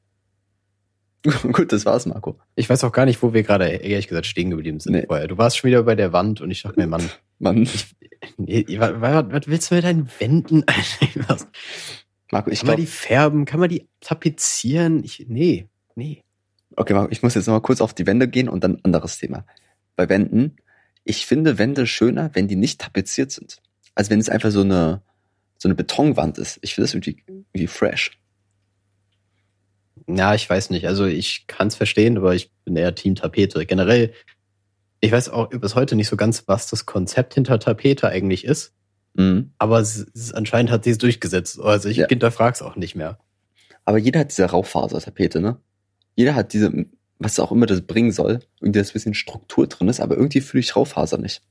[1.51, 2.39] Gut, das war's, Marco.
[2.55, 5.05] Ich weiß auch gar nicht, wo wir gerade ehrlich gesagt stehen geblieben sind Nee.
[5.07, 5.27] vorher.
[5.27, 7.09] Du warst schon wieder bei der Wand und ich dachte mir, Mann,
[7.39, 7.67] Mann,
[8.37, 10.63] nee, was, was, willst du mit deinen Wänden?
[11.27, 11.47] Was?
[12.31, 13.45] Marco, ich Kann man glaube, die färben?
[13.45, 15.03] Kann man die tapezieren?
[15.03, 16.23] Ich, nee, nee.
[16.75, 18.85] okay, Marco, ich muss jetzt noch mal kurz auf die Wände gehen und dann ein
[18.85, 19.45] anderes Thema.
[19.95, 20.57] Bei Wänden,
[21.03, 23.57] ich finde Wände schöner, wenn die nicht tapeziert sind.
[23.95, 25.01] Also wenn es einfach so eine,
[25.57, 26.59] so eine Betonwand ist.
[26.61, 28.19] Ich finde das irgendwie, irgendwie fresh.
[30.07, 30.87] Ja, ich weiß nicht.
[30.87, 33.65] Also ich kann es verstehen, aber ich bin eher Team Tapete.
[33.65, 34.13] Generell,
[35.01, 38.73] ich weiß auch bis heute nicht so ganz, was das Konzept hinter Tapete eigentlich ist.
[39.15, 39.51] Mhm.
[39.57, 41.59] Aber es, anscheinend hat sie es durchgesetzt.
[41.59, 42.07] Also ich Ja.
[42.07, 43.19] hinterfrage es auch nicht mehr.
[43.83, 45.57] Aber jeder hat diese Raufasertapete, ne?
[46.15, 46.71] Jeder hat diese,
[47.19, 50.61] was auch immer das bringen soll, irgendwie das bisschen Struktur drin ist, aber irgendwie fühle
[50.61, 51.41] ich Raufaser nicht.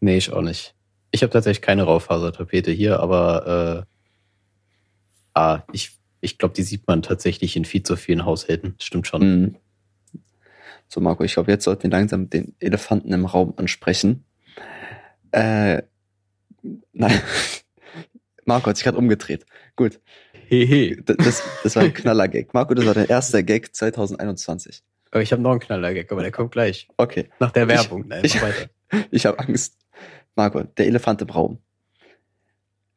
[0.00, 0.74] Nee, ich auch nicht.
[1.10, 7.02] Ich habe tatsächlich keine Raufasertapete hier, aber äh, ah, ich, ich glaube, die sieht man
[7.02, 8.74] tatsächlich in viel zu vielen Haushalten.
[8.78, 9.22] Stimmt schon.
[9.42, 9.56] Mhm.
[10.88, 14.24] So, Marco, ich glaube, jetzt sollten wir langsam den Elefanten im Raum ansprechen.
[15.32, 15.82] Äh,
[16.92, 17.20] nein.
[18.46, 19.44] Marco hat sich gerade umgedreht.
[19.76, 20.00] Gut,
[20.46, 20.96] Hehe.
[21.02, 22.54] Das, das war ein Knaller-Gag.
[22.54, 24.82] Marco, das war der erste Gag 2021.
[25.10, 26.88] Aber ich habe noch einen Knaller-Gag, aber der kommt gleich.
[26.96, 28.04] Okay, Nach der Ich- Werbung.
[28.08, 28.70] Nein, ich- weiter.
[29.10, 29.76] ich habe Angst.
[30.34, 31.58] Marco, der Elefant im Raum.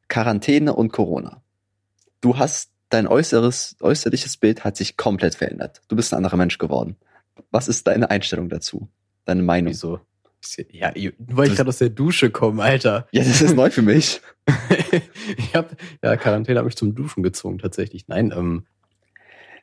[0.07, 1.41] Quarantäne und Corona.
[2.21, 5.81] Du hast dein äußeres, äußerliches Bild hat sich komplett verändert.
[5.87, 6.95] Du bist ein anderer Mensch geworden.
[7.49, 8.89] Was ist deine Einstellung dazu?
[9.25, 9.71] Deine Meinung?
[9.71, 9.99] Wieso?
[10.71, 13.07] Ja, weil ich gerade aus der Dusche komme, Alter.
[13.11, 14.21] Ja, das ist neu für mich.
[15.37, 18.07] ich hab, ja, Quarantäne hat mich zum Duschen gezwungen, tatsächlich.
[18.07, 18.65] Nein, ähm,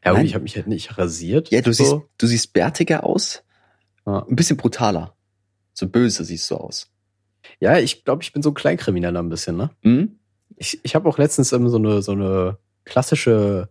[0.05, 0.25] ja, Nein.
[0.25, 1.51] ich habe mich halt nicht rasiert.
[1.51, 1.85] Ja, du so.
[1.85, 3.43] siehst, du siehst bärtiger aus,
[4.07, 4.25] Ja.
[4.29, 5.17] ein bisschen brutaler.
[5.75, 6.89] So böse siehst du aus.
[7.59, 9.71] Ja, ich glaube, ich bin so ein Kleinkrimineller ein bisschen, ne?
[9.83, 10.19] Hm?
[10.57, 12.59] Ich, ich habe auch letztens ähm, so eine so eine
[12.89, 13.69] klassische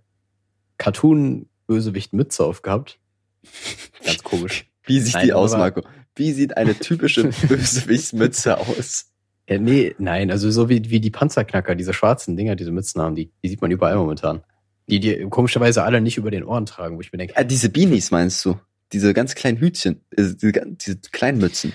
[0.78, 3.00] Cartoon-Bösewicht-Mütze aufgehabt.
[4.06, 4.66] Ganz komisch.
[4.84, 5.82] Wie sieht Nein, die aus, Marco?
[6.16, 9.12] Wie sieht eine typische Bösewichtsmütze aus?
[9.50, 13.16] Ja, nee, nein, also so wie, wie die Panzerknacker, diese schwarzen Dinger, diese Mützen haben,
[13.16, 14.44] die, die sieht man überall momentan.
[14.90, 17.70] Die, die komischerweise alle nicht über den Ohren tragen, wo ich mir denke, Ah, diese
[17.70, 18.60] Beanies meinst du?
[18.94, 21.74] Diese ganz kleinen Hütchen, äh, diese, diese kleinen Mützen.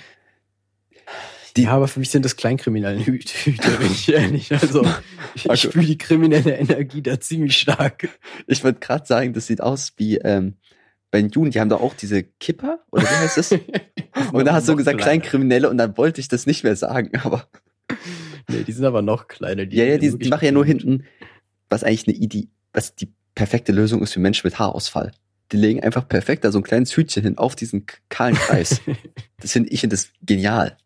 [1.56, 4.52] Die- ja, aber für mich sind das kleinkriminelle Hü- Hüte, bin ich ehrlich.
[4.52, 4.82] Also,
[5.34, 5.54] ich, Okay.
[5.54, 8.08] ich fühle die kriminelle Energie da ziemlich stark.
[8.46, 10.54] Ich wollte gerade sagen, das sieht aus wie ähm,
[11.10, 13.52] bei den Juden, die haben doch auch diese Kipper, oder wie heißt das?
[14.32, 15.20] Und da hast du gesagt kleiner.
[15.20, 17.48] Kleinkriminelle und dann wollte ich das nicht mehr sagen, aber
[18.48, 19.64] Nee, die sind aber noch kleiner.
[19.70, 21.04] ja, ja, die, die machen ja nur hinten,
[21.68, 25.12] was eigentlich eine Idee, was die perfekte Lösung ist für Menschen mit Haarausfall.
[25.52, 28.80] Die legen einfach perfekt da so ein kleines Hütchen hin auf diesen kahlen Kreis.
[29.40, 30.76] das finde ich finde das genial.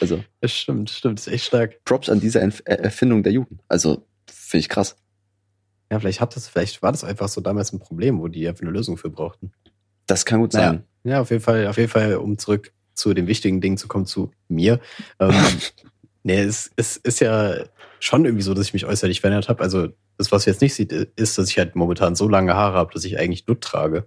[0.00, 1.84] Also Das stimmt, stimmt, das ist echt stark.
[1.84, 3.60] Props an diese Erf- äh, Erfindung der Juden.
[3.68, 4.96] Also finde ich krass.
[5.92, 8.62] Ja, vielleicht hat das, vielleicht war das einfach so damals ein Problem, wo die einfach
[8.62, 9.52] eine Lösung für brauchten.
[10.06, 10.68] Das kann gut Naja.
[10.70, 10.84] sein.
[11.04, 14.06] Ja, auf jeden Fall, auf jeden Fall, um zurück zu den wichtigen Dingen zu kommen,
[14.06, 14.80] zu mir.
[15.18, 15.32] Ähm,
[16.22, 17.64] nee, es, es ist ja
[17.98, 19.62] schon irgendwie so, dass ich mich äußerlich verändert habe.
[19.62, 22.76] Also das, was ihr jetzt nicht sieht, ist, dass ich halt momentan so lange Haare
[22.76, 24.06] habe, dass ich eigentlich Dutt trage.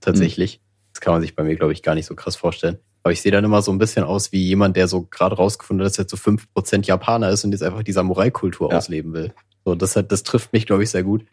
[0.00, 0.60] Tatsächlich.
[0.92, 2.78] Das kann man sich bei mir, glaube ich, gar nicht so krass vorstellen.
[3.04, 5.84] Aber ich sehe dann immer so ein bisschen aus wie jemand, der so gerade rausgefunden
[5.84, 8.78] hat, dass er zu 5% Japaner ist und jetzt einfach die Samurai-Kultur Ja.
[8.78, 9.32] ausleben will.
[9.64, 11.24] So, das, hat, das trifft mich, glaube ich, sehr gut.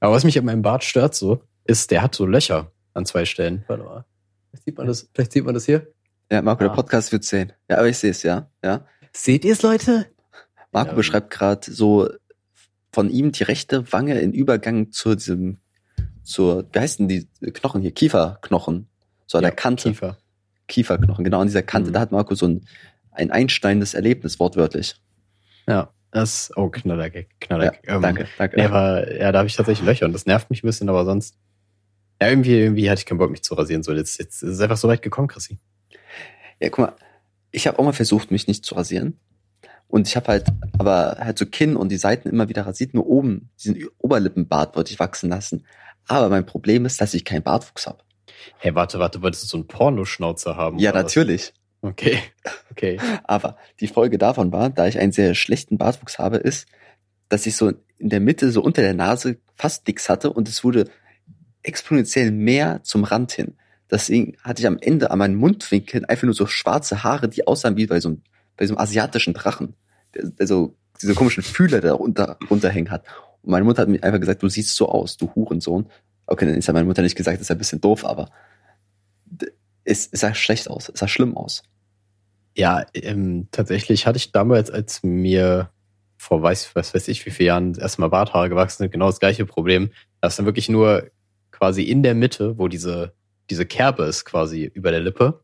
[0.00, 3.24] Aber was mich an meinem Bart stört so, ist, der hat so Löcher an zwei
[3.24, 3.64] Stellen.
[3.68, 4.04] Warte mal.
[4.50, 5.86] Vielleicht sieht man das, vielleicht sieht man das hier.
[6.30, 6.74] Ja, Marco, der Ah.
[6.76, 7.52] Podcast wird sehen.
[7.68, 8.48] Ja, aber ich sehe es, ja.
[8.64, 8.86] Ja.
[9.12, 10.06] Seht ihr es, Leute?
[10.72, 10.96] Marco Ähm.
[10.96, 12.08] beschreibt gerade so
[12.92, 15.58] von ihm die rechte Wange in Übergang zu diesem,
[16.22, 17.90] zur, wie heißt denn die Knochen hier?
[17.92, 18.88] Kieferknochen.
[19.26, 19.88] So an Ja, der Kante.
[19.90, 20.16] Kiefer.
[20.70, 21.90] Kieferknochen, genau an dieser Kante.
[21.90, 21.94] Mhm.
[21.94, 22.66] Da hat Marco so ein,
[23.10, 24.96] ein einsteinendes Erlebnis, wortwörtlich.
[25.68, 27.80] Ja, das, oh, Knallergag, Ja, Knallergag.
[27.86, 28.56] Ähm, danke, danke.
[28.56, 31.04] Nee, aber, ja, da habe ich tatsächlich Löcher und das nervt mich ein bisschen, aber
[31.04, 31.36] sonst,
[32.20, 33.82] ja, irgendwie, irgendwie hatte ich keinen Bock, mich zu rasieren.
[33.82, 35.58] So, jetzt, jetzt ist es einfach so weit gekommen, Chrissy.
[36.60, 36.96] Ja, guck mal,
[37.50, 39.18] ich habe auch mal versucht, mich nicht zu rasieren.
[39.88, 40.46] Und ich habe halt,
[40.78, 44.92] aber halt so Kinn und die Seiten immer wieder rasiert, nur oben, diesen Oberlippenbart wollte
[44.92, 45.64] ich wachsen lassen.
[46.06, 48.02] Aber mein Problem ist, dass ich keinen Bartwuchs habe.
[48.58, 50.78] Hey, warte, warte, wolltest du so einen Pornoschnauzer haben?
[50.78, 51.02] Ja, was?
[51.02, 51.52] natürlich.
[51.82, 52.18] Okay,
[52.70, 52.98] okay.
[53.24, 56.68] Aber die Folge davon war, da ich einen sehr schlechten Bartwuchs habe, ist,
[57.28, 60.62] dass ich so in der Mitte, so unter der Nase fast nix hatte und es
[60.64, 60.90] wurde
[61.62, 63.54] exponentiell mehr zum Rand hin.
[63.90, 67.76] Deswegen hatte ich am Ende an meinen Mundwinkeln einfach nur so schwarze Haare, die aussahen
[67.76, 68.22] wie bei so einem,
[68.56, 69.74] bei so einem asiatischen Drachen.
[70.14, 73.04] Der, der so diese komischen Fühler da unter, runterhängen hat.
[73.42, 75.86] Und meine Mutter hat mir einfach gesagt, du siehst so aus, du Hurensohn.
[76.30, 78.30] Okay, dann ist ja meine Mutter nicht gesagt, das ist ein bisschen doof, aber
[79.84, 81.64] es, es sah schlecht aus, es sah schlimm aus.
[82.56, 85.70] Ja, ähm, tatsächlich hatte ich damals, als mir
[86.16, 89.44] vor weiß, was weiß ich, wie viele Jahren erstmal Barthaare gewachsen sind, genau das gleiche
[89.44, 89.90] Problem.
[90.20, 91.10] Da ist dann wirklich nur
[91.50, 93.12] quasi in der Mitte, wo diese,
[93.50, 95.42] diese Kerbe ist quasi über der Lippe.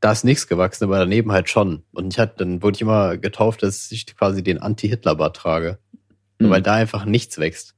[0.00, 1.82] Da ist nichts gewachsen, aber daneben halt schon.
[1.92, 5.78] Und ich hatte, dann wurde ich immer getauft, dass ich quasi den Anti-Hitler-Bart trage.
[6.38, 6.50] Mhm.
[6.50, 7.74] Weil da einfach nichts wächst.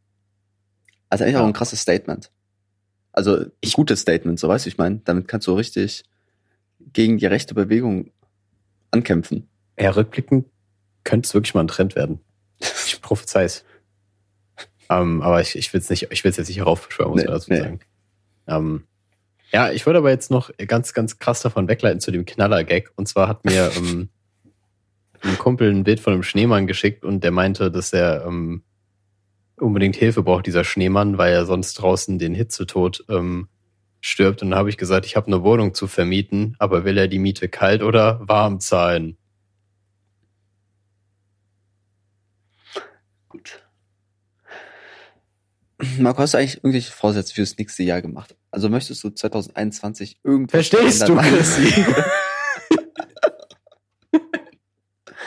[1.11, 2.31] Also eigentlich auch ein krasses Statement.
[3.13, 6.05] Also ein gutes Statement, so weißt du, ich meine, damit kannst du richtig
[6.93, 8.11] gegen die rechte Bewegung
[8.93, 9.49] ankämpfen.
[9.79, 10.47] Ja, rückblickend
[11.05, 12.21] könnte es wirklich mal ein Trend werden.
[12.87, 13.65] Ich prophezei es.
[14.91, 17.27] ähm, aber ich, ich will es nicht, ich will es jetzt nicht heraufbeschwören, muss Nee,
[17.27, 17.59] man dazu nee.
[17.61, 17.81] sagen.
[18.47, 18.85] Ähm,
[19.53, 22.93] ja, ich würde aber jetzt noch ganz, ganz krass davon wegleiten zu dem Knaller-Gag.
[22.97, 24.11] Und zwar hat mir ähm,
[25.23, 28.63] ein Kumpel ein Bild von einem Schneemann geschickt und der meinte, dass er ähm,
[29.63, 33.49] unbedingt Hilfe braucht, dieser Schneemann, weil er sonst draußen den Hitzetod ähm,
[34.01, 34.43] stirbt.
[34.43, 37.19] Und dann habe ich gesagt, ich habe eine Wohnung zu vermieten, aber will er die
[37.19, 39.17] Miete kalt oder warm zahlen?
[43.29, 43.63] Gut.
[45.99, 48.37] Marco, hast du eigentlich irgendwelche Vorsätze fürs nächste Jahr gemacht?
[48.51, 51.17] Also möchtest du 2021 irgendwas Verstehst du?
[51.21, 51.85] Chrissy?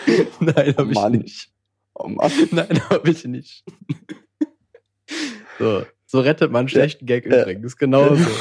[0.39, 1.50] Nein, Oh habe ich nicht.
[1.96, 2.32] Oh Mann.
[2.52, 3.63] Nein, habe ich nicht.
[5.60, 7.42] So, so rettet man einen schlechten Gag Ja.
[7.42, 8.30] übrigens, genau so.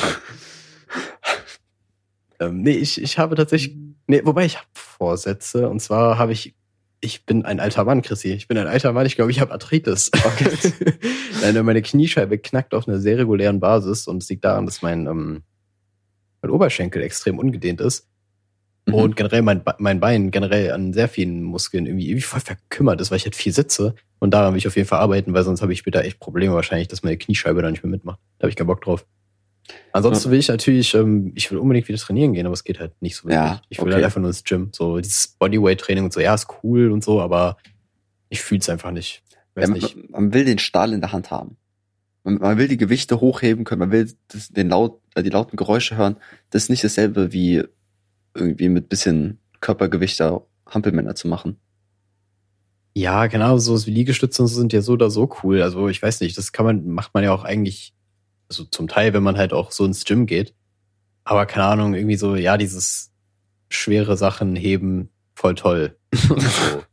[2.41, 6.55] ähm, nee, ich, ich habe tatsächlich, nee, wobei ich habe Vorsätze und zwar habe ich,
[7.01, 8.33] ich bin ein alter Mann, Chrissy.
[8.33, 10.11] Ich bin ein alter Mann, ich glaube, ich habe Arthritis.
[11.43, 15.07] Nein, meine Kniescheibe knackt auf einer sehr regulären Basis und es liegt daran, dass mein,
[15.07, 15.43] ähm,
[16.41, 18.09] mein Oberschenkel extrem ungedehnt ist.
[18.87, 18.95] Mhm.
[18.95, 23.11] Und generell mein, mein Bein generell an sehr vielen Muskeln irgendwie, irgendwie voll verkümmert ist,
[23.11, 23.95] weil ich halt viel sitze.
[24.19, 26.55] Und daran will ich auf jeden Fall arbeiten, weil sonst habe ich später echt Probleme
[26.55, 28.19] wahrscheinlich, dass meine Kniescheibe da nicht mehr mitmacht.
[28.39, 29.07] Da habe ich keinen Bock drauf.
[29.93, 33.01] Ansonsten will ich natürlich, ähm, ich will unbedingt wieder trainieren gehen, aber es geht halt
[33.01, 33.37] nicht so wirklich.
[33.37, 33.95] Ja, ich will okay.
[33.95, 34.71] halt einfach nur ins Gym.
[34.73, 37.57] So dieses Bodyweight-Training und so, ja, ist cool und so, aber
[38.29, 39.23] ich fühle es einfach nicht.
[39.55, 39.97] Weiß Ja, nicht.
[39.97, 41.57] man, man will den Stahl in der Hand haben.
[42.25, 45.57] Man, man will die Gewichte hochheben können, man will das, den laut, äh, die lauten
[45.57, 46.17] Geräusche hören.
[46.51, 47.63] Das ist nicht dasselbe wie
[48.35, 51.59] irgendwie mit bisschen Körpergewicht da Hampelmänner zu machen.
[52.95, 55.63] Ja, genau, so wie Liegestütze sind ja so oder so cool.
[55.63, 57.95] Also ich weiß nicht, das kann man, macht man ja auch eigentlich,
[58.49, 60.55] also zum Teil, wenn man halt auch so ins Gym geht.
[61.25, 63.13] Aber keine Ahnung, irgendwie so, ja, dieses
[63.71, 65.97] schwere Sachen heben, voll toll.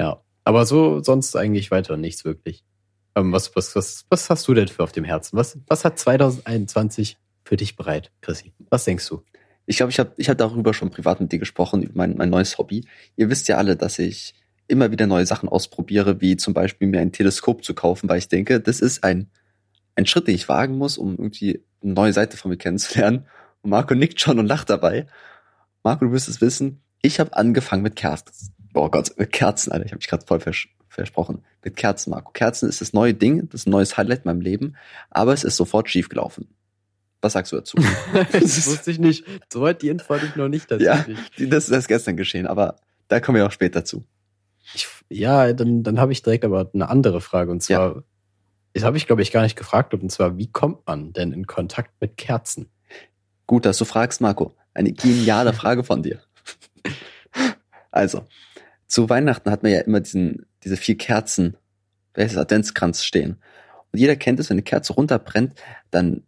[0.00, 2.64] ja, aber so sonst eigentlich weiter nichts wirklich.
[3.14, 5.36] Ähm, was, was, was, was hast du denn für auf dem Herzen?
[5.36, 7.16] Was, was hat 2021
[7.48, 8.52] für dich bereit, Chrissy?
[8.68, 9.22] Was denkst du?
[9.64, 12.28] Ich glaube, ich habe ich hab darüber schon privat mit dir gesprochen, über mein, mein
[12.28, 12.86] neues Hobby.
[13.16, 14.34] Ihr wisst ja alle, dass ich
[14.66, 18.28] immer wieder neue Sachen ausprobiere, wie zum Beispiel mir ein Teleskop zu kaufen, weil ich
[18.28, 19.30] denke, das ist ein,
[19.96, 23.26] ein Schritt, den ich wagen muss, um irgendwie eine neue Seite von mir kennenzulernen.
[23.62, 25.06] Und Marco nickt schon und lacht dabei.
[25.82, 28.54] Marco, du wirst es wissen, ich habe angefangen mit Kerzen.
[28.74, 31.44] Oh Gott, mit Kerzen, Alter, ich habe mich gerade voll vers versprochen.
[31.64, 32.32] Mit Kerzen, Marco.
[32.32, 34.76] Kerzen ist das neue Ding, das ist ein neues Highlight in meinem Leben,
[35.10, 36.48] aber es ist sofort schief gelaufen.
[37.20, 37.76] Was sagst du dazu?
[38.32, 39.24] das wusste ich nicht.
[39.52, 40.96] So weit die Info hatte ich noch nicht Ja.
[40.96, 41.18] tatsächlich.
[41.36, 42.76] Das, das ist gestern geschehen, aber
[43.08, 44.04] da kommen wir auch später zu.
[44.74, 47.50] Ich, ja, dann, dann habe ich direkt aber eine andere Frage.
[47.50, 48.02] Und zwar,
[48.74, 49.94] das habe ich, glaube ich, gar nicht gefragt.
[49.94, 52.68] Und zwar, wie kommt man denn in Kontakt mit Kerzen?
[53.46, 54.54] Gut, dass du fragst, Marco.
[54.74, 56.20] Eine geniale Frage von dir.
[57.90, 58.26] Also,
[58.86, 61.56] zu Weihnachten hat man ja immer diesen, diese vier Kerzen,
[62.12, 63.42] das, Adventskranz stehen.
[63.92, 65.54] Und jeder kennt es, wenn eine Kerze runterbrennt,
[65.90, 66.24] dann,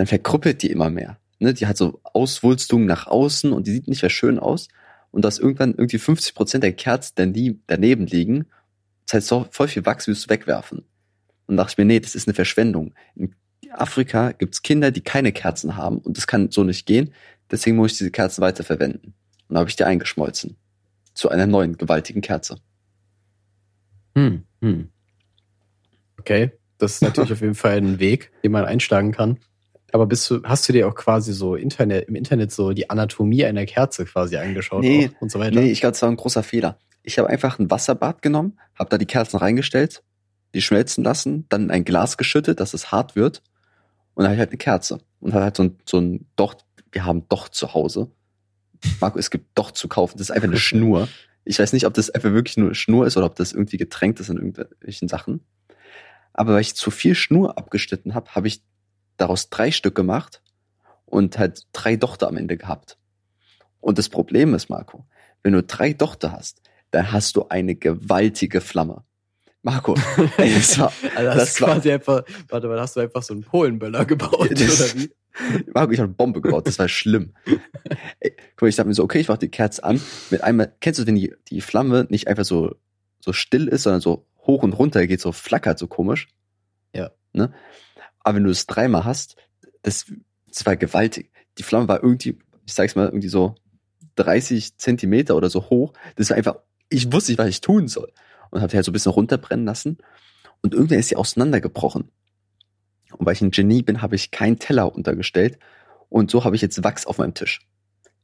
[0.00, 1.18] dann verkrüppelt die immer mehr.
[1.40, 1.52] Ne?
[1.52, 4.68] Die hat so Auswulstungen nach außen und die sieht nicht mehr schön aus.
[5.10, 8.46] und dass irgendwann irgendwie 50 Prozent der Kerzen daneben liegen.
[9.04, 10.86] Das heißt, so voll viel Wachs wirst du wegwerfen.
[11.46, 12.94] Und dachte ich mir, nee, das ist eine Verschwendung.
[13.14, 13.34] In
[13.72, 17.12] Afrika gibt's Kinder, die keine Kerzen haben und das kann so nicht gehen.
[17.50, 19.12] Deswegen muss ich diese Kerzen weiterverwenden.
[19.48, 20.56] Und da habe ich die eingeschmolzen.
[21.12, 22.56] Zu einer neuen, gewaltigen Kerze.
[24.14, 24.88] Hm, hm.
[26.18, 29.36] Okay, das ist natürlich auf jeden Fall ein Weg, den man einschlagen kann.
[29.92, 33.44] Aber bist du, hast du dir auch quasi so Internet, im Internet so die Anatomie
[33.44, 35.60] einer Kerze quasi angeschaut nee, und so weiter?
[35.60, 36.78] Nee, ich glaube, das war ein großer Fehler.
[37.02, 40.02] Ich habe einfach ein Wasserbad genommen, habe da die Kerzen reingestellt,
[40.54, 43.42] die schmelzen lassen, dann in ein Glas geschüttet, dass es hart wird.
[44.14, 44.98] Und dann habe ich halt eine Kerze.
[45.20, 48.10] Und habe halt so ein, so ein Docht, wir haben Docht zu Hause.
[49.00, 51.08] Marco, es gibt Docht zu kaufen, das ist einfach eine Schnur.
[51.44, 53.76] Ich weiß nicht, ob das einfach wirklich nur eine Schnur ist oder ob das irgendwie
[53.76, 55.40] getränkt ist in irgendwelchen Sachen.
[56.32, 58.62] Aber weil ich zu viel Schnur abgeschnitten habe, habe ich
[59.20, 60.42] daraus drei Stück gemacht
[61.06, 62.96] und halt drei Dochter am Ende gehabt.
[63.80, 65.06] Und das Problem ist, Marco,
[65.42, 69.04] wenn du drei Dochter hast, dann hast du eine gewaltige Flamme.
[69.62, 69.94] Marco,
[70.38, 73.34] ey, das war, also das, das war quasi einfach, warte mal, hast du einfach so
[73.34, 75.10] einen Polenböller gebaut, das, oder wie?
[75.74, 77.34] Marco, ich habe eine Bombe gebaut, das war schlimm.
[78.20, 80.00] ey, guck mal, ich dachte mir so, okay, ich mach die Kerze an,
[80.30, 82.74] mit einmal, kennst du, wenn die, die Flamme nicht einfach so,
[83.20, 86.28] so still ist, sondern so hoch und runter geht, so flackert so komisch?
[86.94, 87.10] Ja.
[87.32, 87.52] Ne?
[88.20, 89.36] Aber wenn du es dreimal hast,
[89.82, 90.12] das,
[90.48, 91.30] das war gewaltig.
[91.58, 93.54] Die Flamme war irgendwie, ich sag's mal, irgendwie so
[94.16, 95.92] 30 Zentimeter oder so hoch.
[96.16, 96.56] Das war einfach,
[96.88, 98.12] ich wusste nicht, was ich tun soll.
[98.50, 99.98] Und habe die halt so ein bisschen runterbrennen lassen.
[100.62, 102.10] Und irgendwann ist sie auseinandergebrochen.
[103.12, 105.58] Und weil ich ein Genie bin, habe ich keinen Teller untergestellt.
[106.08, 107.60] Und so habe ich jetzt Wachs auf meinem Tisch.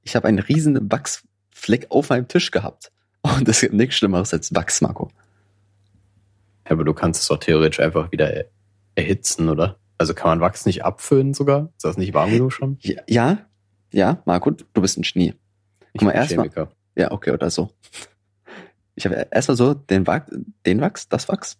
[0.02, 2.92] Ich habe einen riesen Wachsfleck auf meinem Tisch gehabt.
[3.22, 5.10] Und das gibt nichts Schlimmeres als Wachs, Marco.
[6.64, 8.44] Ja, aber du kannst es doch theoretisch einfach wieder
[8.94, 9.78] erhitzen, oder?
[9.98, 11.70] Also kann man Wachs nicht abfüllen sogar?
[11.76, 12.78] Ist das nicht warm genug schon?
[13.06, 13.38] Ja,
[13.92, 15.34] ja, Marco, du bist ein Genie.
[15.92, 16.50] Guck mal, erstmal.
[16.94, 17.70] Ja, okay, oder so.
[18.94, 20.30] Ich habe erstmal so den Wachs,
[20.64, 21.58] den Wachs, das Wachs.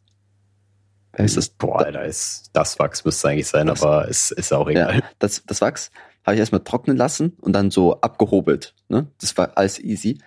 [1.13, 1.49] Wer ist das?
[1.49, 4.97] Boah, Alter, ist, das Wachs müsste eigentlich sein, das, aber es ist auch egal.
[4.97, 5.91] Ja, das, das Wachs
[6.25, 8.75] habe ich erstmal trocknen lassen und dann so abgehobelt.
[8.89, 9.07] Ne?
[9.21, 10.19] Das war alles easy.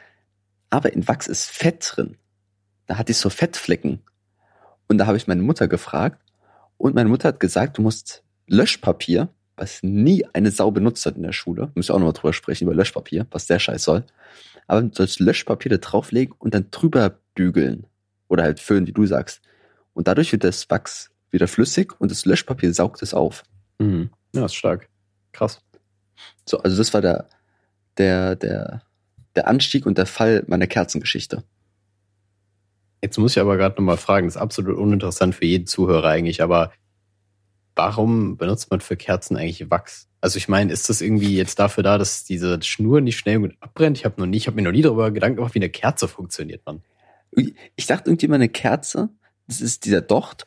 [0.70, 2.18] Aber in Wachs ist Fett drin.
[2.86, 4.01] Da hatte ich so Fettflecken.
[4.88, 6.22] Und da habe ich meine Mutter gefragt,
[6.80, 11.23] und meine Mutter hat gesagt, du musst Löschpapier, was nie eine Sau benutzt hat in
[11.23, 14.05] der Schule, muss ich auch nochmal drüber sprechen, über Löschpapier, was der Scheiß soll.
[14.65, 17.86] Aber du sollst Löschpapier da drauflegen und dann drüber bügeln.
[18.30, 19.41] Oder halt föhnen, wie du sagst.
[19.93, 23.43] Und dadurch wird das Wachs wieder flüssig und das Löschpapier saugt es auf.
[23.80, 24.09] Mhm.
[24.34, 24.88] Ja, ist stark.
[25.34, 25.59] Krass.
[26.45, 27.27] So, also das war der,
[27.97, 28.84] der, der,
[29.36, 31.43] der Anstieg und der Fall meiner Kerzengeschichte.
[33.02, 36.41] Jetzt muss ich aber gerade nochmal fragen, das ist absolut uninteressant für jeden Zuhörer eigentlich,
[36.41, 36.72] aber
[37.76, 40.10] warum benutzt man für Kerzen eigentlich Wachs?
[40.22, 43.56] Also ich meine, ist das irgendwie jetzt dafür da, dass diese Schnur nicht schnell gut
[43.62, 43.97] abbrennt?
[43.97, 46.10] Ich habe noch nie, ich habe mir noch nie darüber Gedanken gemacht, wie eine Kerze
[46.10, 46.84] funktioniert, man.
[47.32, 49.10] Ich dachte irgendwie immer eine Kerze,
[49.47, 50.45] das ist dieser Docht.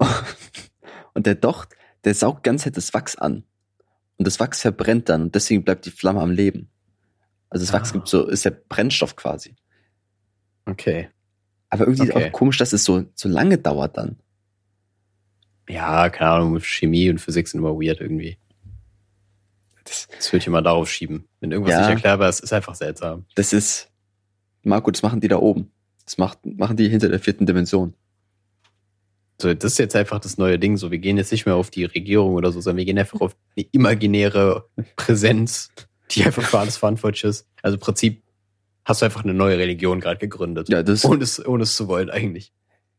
[1.14, 3.44] Und der Docht, der saugt ganz halt das Wachs an.
[4.16, 6.70] Und das Wachs verbrennt dann und deswegen bleibt die Flamme am Leben.
[7.48, 7.92] Also das Wachs ah.
[7.94, 9.56] gibt so, ist der Brennstoff quasi.
[10.66, 11.08] Okay.
[11.68, 12.28] Aber irgendwie okay.
[12.28, 14.16] auch komisch, dass es so, so lange dauert dann.
[15.68, 18.36] Ja, keine Ahnung, Chemie und Physik sind immer weird irgendwie.
[19.84, 21.28] Das, das würde ich immer darauf schieben.
[21.40, 23.24] Wenn irgendwas ja, nicht erklärbar ist, ist einfach seltsam.
[23.34, 23.90] Das ist,
[24.62, 25.70] Marco, das machen die da oben.
[26.04, 27.94] Das macht, machen die hinter der vierten Dimension.
[29.40, 30.76] So, das ist jetzt einfach das neue Ding.
[30.76, 33.20] So, wir gehen jetzt nicht mehr auf die Regierung oder so, sondern wir gehen einfach
[33.20, 35.70] auf die imaginäre Präsenz,
[36.10, 37.48] die einfach für alles verantwortlich ist.
[37.62, 38.21] Also im Prinzip
[38.84, 40.68] hast du einfach eine neue Religion gerade gegründet.
[40.68, 42.52] Ja, das ohne es, ohne es zu wollen eigentlich.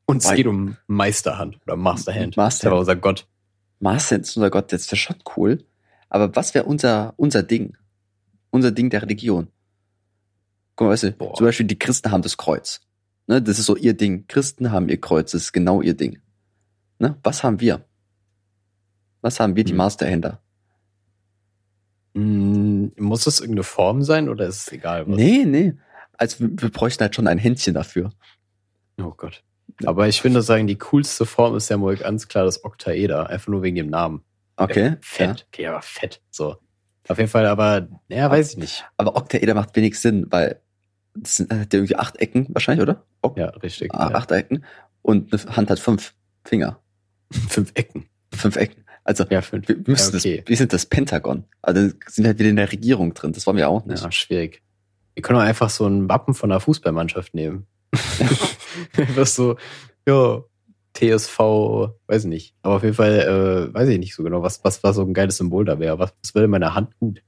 [0.05, 2.36] Und es geht um Meisterhand oder Masterhand.
[2.36, 2.73] Masterhand.
[2.73, 3.27] Das ist unser Gott.
[3.79, 5.65] Masterhand ist unser Gott, das wäre schon cool.
[6.09, 7.75] Aber was wäre unser, unser Ding?
[8.49, 9.47] Unser Ding der Religion?
[10.75, 11.34] Guck mal, weißt du, Boah.
[11.34, 12.81] zum Beispiel die Christen haben das Kreuz.
[13.27, 14.27] Ne, das ist so ihr Ding.
[14.27, 16.19] Christen haben ihr Kreuz, das ist genau ihr Ding.
[16.99, 17.86] Ne, was haben wir?
[19.21, 19.77] Was haben wir, die hm.
[19.77, 20.42] Masterhänder?
[22.14, 25.07] Mm, muss das irgendeine Form sein oder ist es egal?
[25.07, 25.16] Was?
[25.16, 25.74] Nee, nee.
[26.18, 28.11] Also wir, wir bräuchten halt schon ein Händchen dafür.
[29.01, 29.43] Oh Gott.
[29.86, 33.47] Aber ich finde sagen, die coolste Form ist ja wohl ganz klar das Oktaeder, einfach
[33.47, 34.24] nur wegen dem Namen.
[34.55, 34.97] Okay.
[35.01, 35.39] Fett.
[35.39, 35.45] Ja.
[35.47, 36.22] Okay, aber fett.
[36.30, 36.57] So.
[37.07, 38.86] Auf jeden Fall, aber, ja, weiß ich nicht.
[38.97, 40.61] Aber Oktaeder macht wenig Sinn, weil
[41.16, 43.05] das sind äh, irgendwie acht Ecken wahrscheinlich, oder?
[43.22, 43.93] Ok ja, richtig.
[43.93, 44.16] Ah, ja.
[44.16, 44.64] Acht Ecken.
[45.01, 46.14] Und eine Hand hat fünf
[46.45, 46.80] Finger.
[47.49, 48.07] fünf Ecken.
[48.34, 48.82] Fünf Ecken.
[49.03, 49.67] Also ja, fünf.
[49.67, 50.37] wir müssen ja, okay.
[50.37, 51.43] das, wir sind das Pentagon.
[51.61, 53.33] Also sind halt wieder in der Regierung drin.
[53.33, 54.03] Das wollen wir auch nicht.
[54.03, 54.61] Ja, schwierig.
[55.13, 57.67] Wir können auch einfach so ein Wappen von einer Fußballmannschaft nehmen.
[59.15, 59.57] Was so,
[60.07, 60.41] ja,
[60.93, 61.39] TSV,
[62.07, 62.55] weiß ich nicht.
[62.61, 63.19] Aber auf jeden Fall,
[63.71, 65.99] äh, weiß ich nicht so genau, was, was war so ein geiles Symbol da wäre.
[65.99, 67.23] Was, was würde meine Hand gut?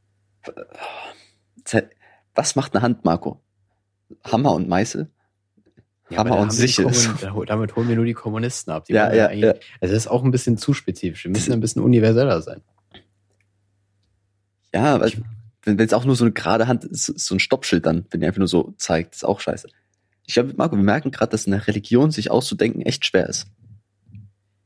[2.36, 3.42] was macht eine Hand, Marco?
[4.24, 5.10] Hammer und Meißel?
[6.10, 6.86] Ja, aber wir die Sichel.
[6.86, 8.86] Kommun- Damit holen wir nur die Kommunisten ab.
[8.86, 9.54] Die Ja, ja, ja.
[9.82, 11.24] Also das ist auch ein bisschen zu spezifisch.
[11.26, 12.62] Wir müssen ein bisschen universeller sein.
[14.74, 15.12] Ja, weil,
[15.64, 18.20] wenn es auch nur so eine gerade Hand ist, ist so ein Stoppschild dann, wenn
[18.22, 19.68] die einfach nur so zeigt, ist auch scheiße.
[20.28, 23.48] Ich glaube, Marco, wir merken gerade, dass eine Religion sich auszudenken echt schwer ist.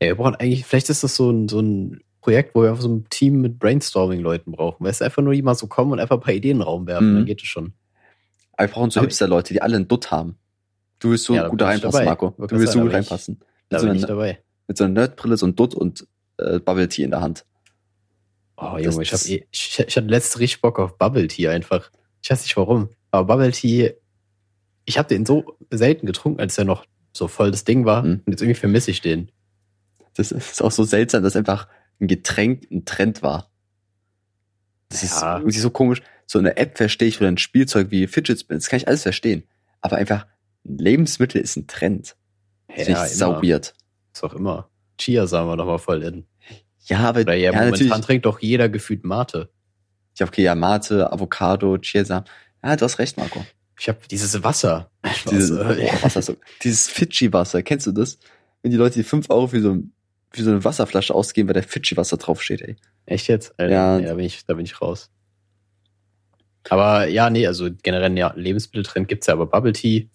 [0.02, 2.82] Ja, wir brauchen eigentlich, vielleicht ist das so ein, so ein Projekt, wo wir einfach
[2.82, 4.84] so ein Team mit Brainstorming-Leuten brauchen.
[4.84, 6.86] Weißt du, einfach nur mal so kommen und einfach ein paar Ideen in den Raum
[6.86, 7.16] werfen, Mhm.
[7.16, 7.72] dann geht es schon.
[8.56, 10.36] Aber wir brauchen so Aber- Hipster-Leute, die alle einen Dutt haben.
[11.00, 12.04] Du willst so Ja, gut da reinpassen.
[12.04, 12.34] Marco.
[12.38, 13.40] Du willst so gut reinpassen.
[13.68, 14.42] Da Mit so, bin ich einer, dabei.
[14.68, 16.06] mit so einer Nerdbrille, so ein Dutt und
[16.38, 17.44] äh, Bubble Tea in der Hand.
[18.56, 21.26] Oh, Das- Junge, ich, hab das- eh, ich, ich hatte letzte richtig Bock auf Bubble
[21.26, 21.90] Tea einfach.
[22.22, 22.90] Ich weiß nicht warum.
[23.10, 23.94] Aber Bubble Tea,
[24.84, 28.02] ich habe den so selten getrunken, als er noch so voll das Ding war.
[28.02, 28.22] Mhm.
[28.26, 29.30] Und jetzt irgendwie vermisse ich den.
[30.14, 31.66] Das ist auch so seltsam, dass einfach
[32.00, 33.50] ein Getränk ein Trend war.
[34.90, 35.38] Das ist Ja.
[35.38, 36.02] irgendwie so komisch.
[36.26, 39.44] So eine App verstehe ich oder ein Spielzeug wie Fidget Spins, kann ich alles verstehen.
[39.80, 40.28] Aber einfach ein
[40.64, 42.16] Lebensmittel ist ein Trend.
[42.68, 43.42] Das Ja, finde ich sau immer.
[43.42, 43.74] weird.
[44.12, 44.70] Ist auch immer.
[44.98, 46.26] Chia sagen wir doch mal voll in.
[46.86, 48.04] Ja, aber Oder ja, ja, momentan natürlich.
[48.06, 49.50] trinkt doch jeder gefühlt Mate.
[50.16, 52.24] Ja, okay, ja, Mate, Avocado, Chiasamen.
[52.62, 53.44] Ja, du hast recht, Marco.
[53.78, 54.90] Ich habe dieses Wasser.
[55.30, 58.18] Dieses, äh, oh, Wasser so, dieses Fidschi-Wasser, kennst du das?
[58.62, 59.78] Wenn die Leute die 5 Euro für so,
[60.30, 62.76] für so eine Wasserflasche ausgeben, weil da Fidschi-Wasser draufsteht, ey.
[63.06, 63.58] Echt jetzt?
[63.58, 63.98] Alter, Ja.
[63.98, 64.08] ja.
[64.08, 65.10] da, bin ich, da bin ich raus.
[66.68, 70.10] Aber ja, nee, also generell ja, Lebensmitteltrend gibt's ja, aber Bubble Tea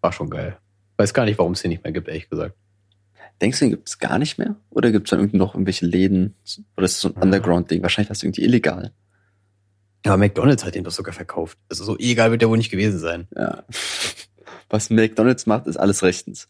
[0.00, 0.58] war schon geil.
[0.96, 2.56] Weiß gar nicht, warum es den nicht mehr gibt, ehrlich gesagt.
[3.40, 4.56] Denkst du, den gibt's gar nicht mehr?
[4.70, 6.34] Oder gibt's dann irgendwie noch irgendwelche Läden?
[6.76, 7.22] Oder ist das so ein Ja.
[7.22, 7.82] Underground-Ding?
[7.82, 8.92] Wahrscheinlich war es irgendwie illegal.
[10.06, 11.58] Ja, McDonalds hat den doch sogar verkauft.
[11.68, 13.26] Also so illegal wird der wohl nicht gewesen sein.
[13.36, 13.64] Ja.
[14.70, 16.48] Was McDonalds macht, ist alles rechtens.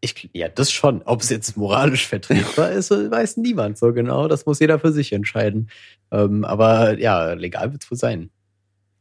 [0.00, 1.02] Ich, ja, das schon.
[1.02, 4.28] Ob es jetzt moralisch vertretbar ist, weiß niemand so genau.
[4.28, 5.70] Das muss jeder für sich entscheiden.
[6.10, 8.30] Ähm, aber ja, legal wird's wohl sein.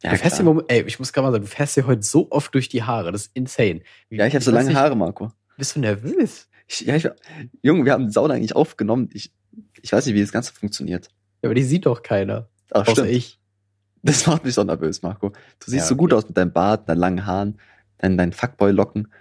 [0.04, 2.30] Ja, du fährst dir, ey, ich muss gerade mal sagen, du fährst dir heute so
[2.32, 3.12] oft durch die Haare.
[3.12, 3.82] Das ist insane.
[4.10, 5.32] Wie- ja ich habe so lange Haare, Marco.
[5.58, 6.48] Bist du nervös?
[6.68, 7.10] Ich, ja, ich,
[7.64, 9.10] Junge, wir haben Sauna eigentlich aufgenommen.
[9.14, 9.34] Ich,
[9.82, 11.08] ich weiß nicht, wie das Ganze funktioniert.
[11.42, 12.48] Ja, aber die sieht doch keiner.
[12.72, 13.10] Ach, Außer stimmt.
[13.10, 13.40] ich.
[14.04, 15.30] Das macht mich so nervös, Marco.
[15.30, 15.36] Du
[15.72, 16.20] siehst Ja, so gut okay.
[16.20, 17.60] aus mit deinem Bart, deinen langen Haaren,
[17.98, 19.12] deinen, deinen Fuckboy-Locken.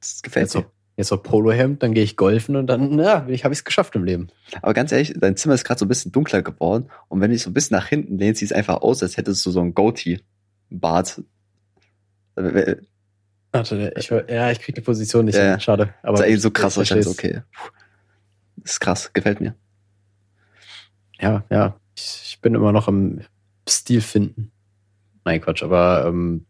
[0.00, 0.70] Das gefällt Jetzt mir.
[0.96, 3.96] Jetzt noch Polohemd, dann gehe ich golfen und dann, ja, ich, habe ich es geschafft
[3.96, 4.28] im Leben.
[4.62, 6.88] Aber ganz ehrlich, dein Zimmer ist gerade so ein bisschen dunkler geworden.
[7.08, 9.16] Und wenn du dich so ein bisschen nach hinten lehnst, sieht es einfach aus, als
[9.16, 11.22] hättest du so ein Goatee-Bart.
[12.36, 12.76] Äh,
[13.52, 15.60] Warte, ich, ja, ich krieg die Position nicht Ja, hin.
[15.60, 15.94] Schade.
[16.02, 17.06] Aber ist eh ich- so krass ich versteh's.
[17.06, 17.42] Okay.
[18.56, 19.54] Das ist krass, gefällt mir.
[21.20, 21.76] Ja, ja.
[21.96, 23.20] Ich, ich bin immer noch im
[23.68, 24.50] Stil finden.
[25.24, 26.46] Nein, Quatsch, aber ähm,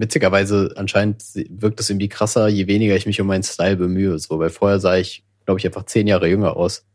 [0.00, 4.18] witzigerweise anscheinend wirkt es irgendwie krasser, je weniger ich mich um meinen Style bemühe.
[4.18, 6.86] So, weil vorher sah ich, glaube ich, einfach zehn Jahre jünger aus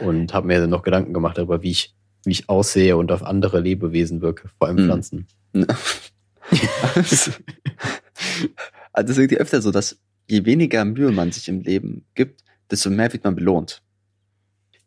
[0.00, 1.94] und habe mir dann noch Gedanken gemacht darüber, wie ich,
[2.24, 4.84] wie ich aussehe und auf andere Lebewesen wirke, vor allem Mhm.
[4.86, 5.26] Pflanzen.
[8.92, 12.42] also es ist irgendwie öfter so, dass je weniger Mühe man sich im Leben gibt,
[12.70, 13.82] desto mehr wird man belohnt.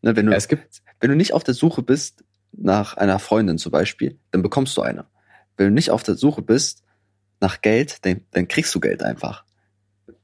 [0.02, 3.20] Ne, wenn, du, Ja, es gibt, wenn du nicht auf der Suche bist nach einer
[3.20, 5.06] Freundin zum Beispiel, dann bekommst du eine.
[5.58, 6.84] Wenn du nicht auf der Suche bist
[7.42, 9.44] nach Geld, dann, dann kriegst du Geld einfach.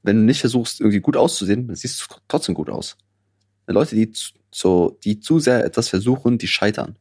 [0.03, 2.97] Wenn du nicht versuchst, irgendwie gut auszusehen, dann siehst du trotzdem gut aus.
[3.67, 6.95] Leute, die zu, so, die zu sehr etwas versuchen, die scheitern.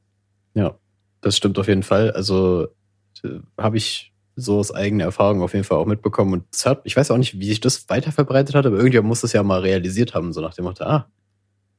[0.54, 0.78] ja,
[1.20, 2.10] das stimmt auf jeden Fall.
[2.12, 2.68] Also
[3.22, 6.32] äh, habe ich so aus eigener Erfahrung auf jeden Fall auch mitbekommen.
[6.34, 9.08] Und es hat, ich weiß auch nicht, wie sich das weiter verbreitet hat, aber irgendjemand
[9.08, 11.08] muss das ja mal realisiert haben, so nach dem Motto, ah,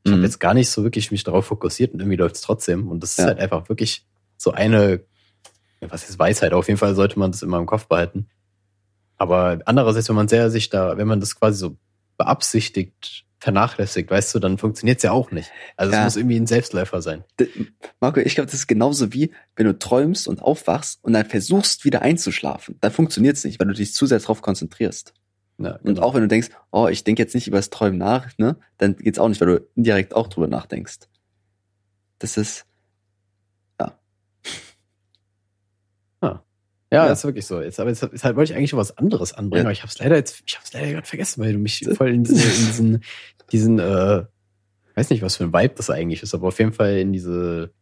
[0.03, 0.25] ich habe Mhm.
[0.25, 2.88] jetzt gar nicht so wirklich mich darauf fokussiert und irgendwie läuft es trotzdem.
[2.88, 3.25] Und das ist Ja.
[3.25, 4.05] halt einfach wirklich
[4.38, 5.01] so eine,
[5.82, 6.53] was ist Weisheit?
[6.53, 8.28] Auf jeden Fall sollte man das immer im Kopf behalten.
[9.17, 11.78] Aber andererseits, wenn man sehr sich da, wenn man das quasi so
[12.17, 15.51] beabsichtigt, vernachlässigt, weißt du, dann funktioniert es ja auch nicht.
[15.78, 15.99] Also Ja.
[15.99, 17.23] es muss irgendwie ein Selbstläufer sein.
[17.99, 21.86] Marco, ich glaube, das ist genauso wie, wenn du träumst und aufwachst und dann versuchst,
[21.86, 22.78] wieder einzuschlafen.
[22.82, 25.13] Dann funktioniert es nicht, weil du dich zu sehr darauf konzentrierst.
[25.57, 26.01] Ja, Und genau.
[26.01, 28.95] auch wenn du denkst, oh, ich denke jetzt nicht über das Träumen nach, ne, dann
[28.97, 30.99] geht's auch nicht, weil du indirekt auch drüber nachdenkst.
[32.19, 32.64] Das ist,
[36.91, 37.11] Ja, Ja.
[37.11, 37.61] ist wirklich so.
[37.61, 39.67] Jetzt, aber jetzt, jetzt halt wollte ich eigentlich schon was anderes anbringen, Ja.
[39.67, 41.86] aber ich habe es leider jetzt, ich habe es leider gerade vergessen, weil du mich
[41.95, 43.03] voll in, diese, in diesen,
[43.51, 44.25] diesen, äh,
[44.95, 47.73] weiß nicht, was für ein Vibe das eigentlich ist, aber auf jeden Fall in diese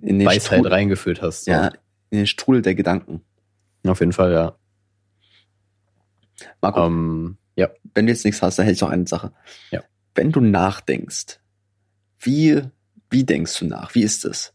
[0.00, 1.44] in den Weisheit Strudel, reingeführt hast.
[1.44, 1.50] So.
[1.50, 1.68] ja,
[2.10, 3.22] in den Strudel der Gedanken.
[3.86, 4.56] Auf jeden Fall, ja.
[6.60, 7.70] Marco, Ähm, ja.
[7.94, 9.32] wenn du jetzt nichts hast, dann hätte ich noch eine Sache.
[9.70, 9.82] Ja.
[10.14, 11.38] Wenn du nachdenkst,
[12.20, 12.62] wie,
[13.10, 13.94] wie denkst du nach?
[13.94, 14.52] Wie ist es?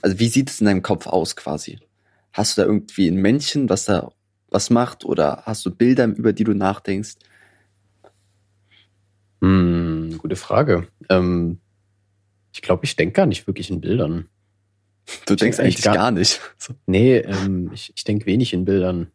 [0.00, 1.78] Also wie sieht es in deinem Kopf aus quasi?
[2.32, 4.10] Hast du da irgendwie ein Männchen, was da
[4.48, 7.14] was macht oder hast du Bilder, über die du nachdenkst?
[9.40, 10.86] Hm, gute Frage.
[11.08, 11.58] Ähm,
[12.52, 14.28] ich glaube, ich denke gar nicht wirklich in Bildern.
[15.26, 16.40] Du denkst denk eigentlich gar- gar, nicht.
[16.86, 19.10] Nee, ähm, ich, ich denke wenig in Bildern.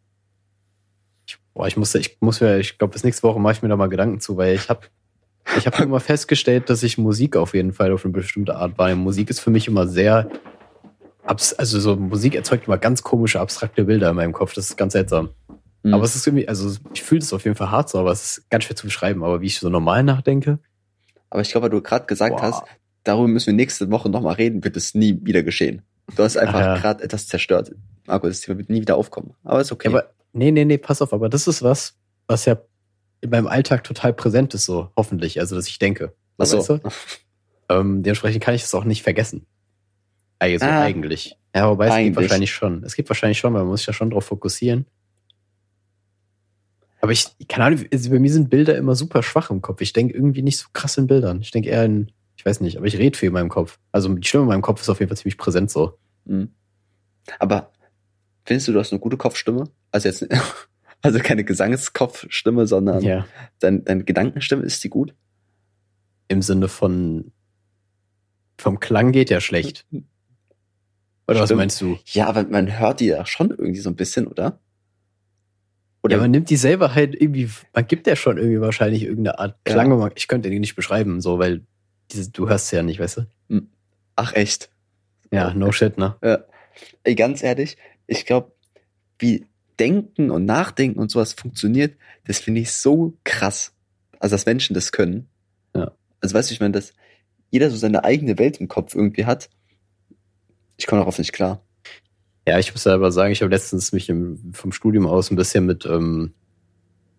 [1.26, 3.68] Ich, boah, ich muss, ich muss mir, ich glaube, bis nächste Woche mache ich mir
[3.68, 4.86] da mal Gedanken zu, weil ich habe
[5.56, 9.00] ich hab immer festgestellt, dass ich Musik auf jeden Fall auf eine bestimmte Art wahrnehme.
[9.00, 10.28] Musik ist für mich immer sehr,
[11.28, 14.54] abs also so Musik erzeugt immer ganz komische, abstrakte Bilder in meinem Kopf.
[14.54, 15.30] Das ist ganz seltsam.
[15.82, 15.94] Mhm.
[15.94, 18.38] Aber es ist irgendwie, also ich fühle es auf jeden Fall hart so, aber es
[18.38, 19.22] ist ganz schwer zu beschreiben.
[19.22, 20.58] Aber wie ich so normal nachdenke,
[21.30, 22.42] Aber ich glaube, weil du gerade gesagt Boah.
[22.42, 22.62] hast,
[23.04, 25.82] darüber müssen wir nächste Woche nochmal reden, wird es nie wieder geschehen.
[26.16, 26.78] Du hast einfach Ja.
[26.78, 27.72] gerade etwas zerstört.
[28.06, 29.34] Marco, das Thema wird nie wieder aufkommen.
[29.44, 29.88] Aber ist okay.
[29.90, 31.94] Ja, aber nee, nee, nee, pass auf, aber das ist was,
[32.26, 32.56] was ja
[33.20, 36.14] in meinem Alltag total präsent ist, so hoffentlich, also dass ich denke.
[36.38, 36.58] Ach so.
[36.58, 36.80] weißt du?
[37.70, 39.44] Ähm, dementsprechend kann ich das auch nicht vergessen.
[40.38, 40.82] Also Ah.
[40.82, 41.36] eigentlich.
[41.54, 42.08] Ja, wobei es Eigentlich.
[42.14, 42.84] geht wahrscheinlich schon.
[42.84, 44.86] Es geht wahrscheinlich schon, weil man muss sich ja schon darauf fokussieren.
[47.00, 49.80] Aber ich, keine Ahnung, also bei mir sind Bilder immer super schwach im Kopf.
[49.80, 51.40] Ich denke irgendwie nicht so krass in Bildern.
[51.40, 53.78] Ich denke eher in, ich weiß nicht, aber ich rede viel in meinem Kopf.
[53.92, 55.98] Also die Stimme in meinem Kopf ist auf jeden Fall ziemlich präsent so.
[56.24, 56.50] Mhm.
[57.38, 57.72] Aber
[58.44, 59.64] findest du, du hast eine gute Kopfstimme?
[59.92, 60.26] Also jetzt,
[61.02, 63.26] also keine Gesangskopfstimme, sondern Ja.
[63.60, 65.14] deine, deine Gedankenstimme, ist die gut?
[66.28, 67.32] Im Sinne von,
[68.58, 69.86] vom Klang geht ja schlecht.
[71.28, 71.58] Oder was Stimmt.
[71.58, 71.98] meinst du?
[72.06, 74.58] Ja, aber man hört die ja schon irgendwie so ein bisschen, oder?
[76.02, 79.38] Oder Ja, man nimmt die selber halt irgendwie, man gibt ja schon irgendwie wahrscheinlich irgendeine
[79.38, 79.72] Art Ja.
[79.74, 81.62] Klang, man- ich könnte die nicht beschreiben, so, weil
[82.12, 83.18] diese, du hörst sie ja nicht, weißt
[83.48, 83.60] du?
[84.16, 84.70] ach echt?
[85.30, 86.16] Ja, no shit, ne?
[87.04, 87.76] Ey, ganz ehrlich,
[88.06, 88.52] ich glaube,
[89.18, 89.46] wie
[89.78, 93.74] Denken und Nachdenken und sowas funktioniert, das finde ich so krass.
[94.18, 95.28] Also, dass Menschen das können.
[95.76, 95.92] Ja.
[96.20, 96.94] Also, weißt du, ich meine, dass
[97.50, 99.50] jeder so seine eigene Welt im Kopf irgendwie hat.
[100.78, 101.62] Ich komme darauf nicht klar.
[102.46, 105.66] Ja, ich muss aber sagen, ich habe letztens mich im, vom Studium aus ein bisschen
[105.66, 106.32] mit, ähm,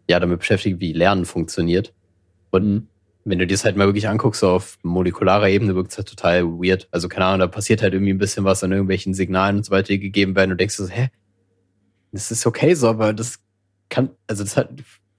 [0.10, 1.93] ja, damit beschäftigt, wie Lernen funktioniert.
[2.49, 2.88] Und Mhm.
[3.26, 6.07] wenn du dir das halt mal wirklich anguckst, so auf molekularer Ebene wirkt es halt
[6.07, 6.88] total weird.
[6.89, 9.72] Also keine Ahnung, da passiert halt irgendwie ein bisschen was an irgendwelchen Signalen und so
[9.72, 10.51] weiter, die gegeben werden.
[10.51, 11.10] Und du denkst so, hä?
[12.12, 13.39] Das ist okay so, aber das
[13.89, 14.70] kann, also das hat,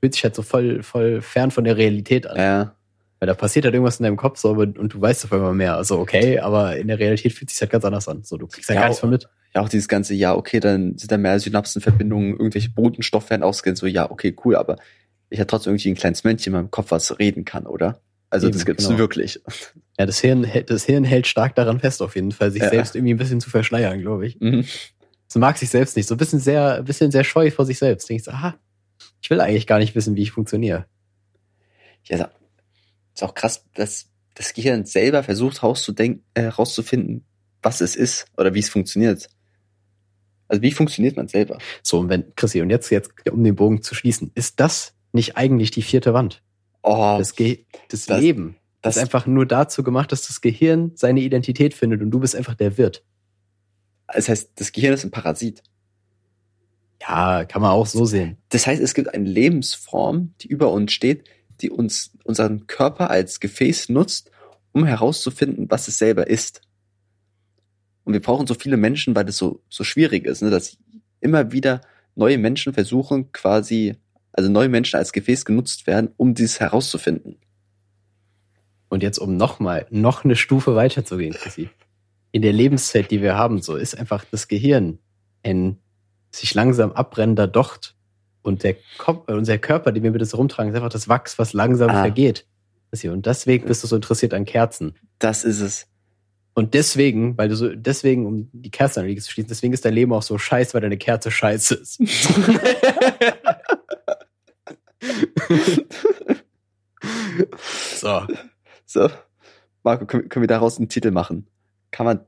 [0.00, 2.36] fühlt sich halt so voll, voll fern von der Realität an.
[2.36, 2.76] Ja,
[3.20, 5.76] Weil da passiert halt irgendwas in deinem Kopf so, und du weißt auf einmal mehr.
[5.76, 8.24] Also okay, aber in der Realität fühlt sich halt ganz anders an.
[8.24, 9.28] So, du kriegst halt Ja, gar nichts von mit.
[9.54, 13.76] ja, auch dieses ganze, ja, okay, dann sind da mehr Synapsenverbindungen, irgendwelche Botenstoffe werden ausgehen,
[13.76, 14.76] so, ja, okay, cool, aber
[15.28, 18.00] ich habe trotzdem irgendwie ein kleines Männchen in meinem Kopf, was reden kann, oder?
[18.30, 18.98] Also, Eben, das gibt's genau.
[18.98, 19.40] wirklich.
[19.98, 22.70] Ja, das Hirn, hält- das Hirn hält stark daran fest, auf jeden Fall, sich Ja.
[22.70, 24.40] selbst irgendwie ein bisschen zu verschleiern, glaube ich.
[24.40, 24.64] Mhm.
[25.28, 26.08] Das mag sich selbst nicht.
[26.08, 28.08] So ein bisschen sehr, ein bisschen sehr scheu vor sich selbst.
[28.08, 28.54] Denkst du, aha,
[29.20, 30.86] ich will eigentlich gar nicht wissen, wie ich funktioniere.
[32.04, 32.30] Ja,
[33.14, 37.24] ist auch krass, dass das Gehirn selber versucht rauszudenken, äh, rauszufinden,
[37.62, 39.28] was es ist oder wie es funktioniert.
[40.48, 41.58] Also wie funktioniert man selber?
[41.82, 45.36] So, und wenn, Chrissy, und jetzt, jetzt, um den Bogen zu schließen, ist das nicht
[45.36, 46.42] eigentlich die vierte Wand?
[46.82, 50.92] Oh, Das, Ge das, das- Leben das ist einfach nur dazu gemacht, dass das Gehirn
[50.94, 53.04] seine Identität findet und du bist einfach der Wirt.
[54.06, 55.62] das heißt, das Gehirn ist ein Parasit.
[57.02, 58.38] Ja, kann man auch so sehen.
[58.50, 61.24] Das heißt, es gibt eine Lebensform, die über uns steht,
[61.62, 64.30] die uns unseren Körper als Gefäß nutzt,
[64.72, 66.62] um herauszufinden, was es selber ist.
[68.04, 70.78] Und wir brauchen so viele Menschen, weil das so, so schwierig ist, ne, dass
[71.20, 71.80] immer wieder
[72.14, 73.96] neue Menschen versuchen, quasi,
[74.32, 77.36] also neue Menschen als Gefäß genutzt werden, um dies herauszufinden.
[78.88, 81.70] Und jetzt, um nochmal, noch eine Stufe weiterzugehen, Chrissy.
[82.32, 84.98] In der Lebenszeit, die wir haben, so ist einfach das Gehirn
[85.42, 85.78] ein
[86.30, 87.96] sich langsam abbrennender Docht.
[88.42, 91.38] Und der Kopf, äh, unser Körper, den wir mit das rumtragen, ist einfach das Wachs,
[91.38, 92.00] was langsam Ah.
[92.00, 92.46] vergeht.
[93.04, 94.96] Und deswegen bist du so interessiert an Kerzen.
[95.20, 95.86] Das ist es.
[96.54, 100.12] Und deswegen, weil du so, deswegen, um die Kerzenanlage zu schließen, deswegen ist dein Leben
[100.12, 102.00] auch so scheiße, weil deine Kerze scheiße ist.
[108.00, 108.26] so.
[108.86, 109.08] So,
[109.84, 111.46] Marco, können, können wir daraus einen Titel machen?
[111.92, 112.20] Kann man,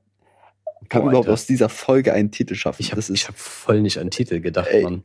[0.89, 2.83] kann man überhaupt aus dieser Folge einen Titel schaffen?
[2.83, 5.03] Ich habe hab voll nicht an Titel gedacht, Ey, Mann.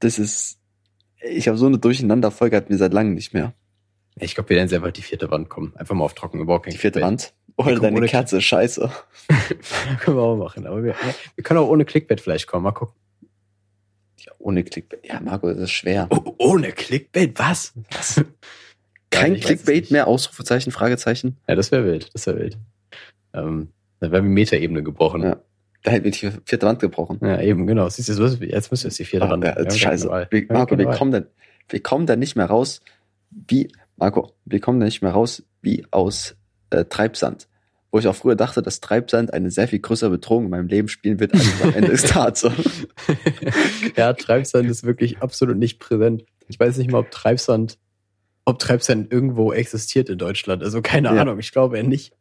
[0.00, 0.58] Das ist,
[1.22, 3.52] ich habe so eine Durcheinanderfolge hatten wir seit langem nicht mehr.
[4.18, 5.72] Ich glaube, wir werden einfach die vierte Wand kommen.
[5.76, 7.32] Einfach mal auf trocken, überhaupt kein Die vierte Clickbait.
[7.56, 7.66] Wand.
[7.66, 8.90] Oder deine ohne- Kerze ist scheiße.
[10.00, 10.66] können wir auch machen.
[10.66, 10.94] Aber wir,
[11.34, 12.64] wir können auch ohne Clickbait vielleicht kommen.
[12.64, 12.94] Mal gucken.
[14.18, 15.06] Ja, ohne Clickbait.
[15.06, 16.06] Ja, Marco, das ist schwer.
[16.10, 17.38] Oh, ohne Clickbait?
[17.38, 17.72] Was?
[17.90, 18.22] Was?
[19.10, 21.36] Kein es Clickbait mehr, Ausrufezeichen, Fragezeichen.
[21.48, 22.10] Ja, das wäre wild.
[22.14, 22.58] Das wäre wild.
[23.32, 23.68] Ähm,
[24.00, 25.22] da wäre die Metaebene gebrochen.
[25.22, 25.36] Ja.
[25.82, 27.18] Da hätten wir die vierte Wand gebrochen.
[27.22, 27.88] Ja, eben, genau.
[27.88, 30.26] Siehst du, ist- jetzt müssen wir jetzt die vierte Ah, Wand ja, ist haben scheiße.
[30.30, 31.22] Wir, Marco, wir kommen, da,
[31.68, 32.80] wir kommen da nicht mehr raus,
[33.30, 36.36] wie, Marco, wir kommen da nicht mehr raus, wie aus
[36.70, 37.48] äh, Treibsand.
[37.92, 40.86] Wo ich auch früher dachte, dass Treibsand eine sehr viel größere Bedrohung in meinem Leben
[40.88, 42.40] spielen wird, als am Ende des Tages.
[42.42, 42.52] so.
[43.96, 46.24] ja, Treibsand ist wirklich absolut nicht präsent.
[46.48, 47.78] Ich weiß nicht mal, ob Treibsand,
[48.44, 50.62] ob Treibsand irgendwo existiert in Deutschland.
[50.62, 51.22] Also keine Ja.
[51.22, 52.12] Ahnung, ich glaube eher nicht.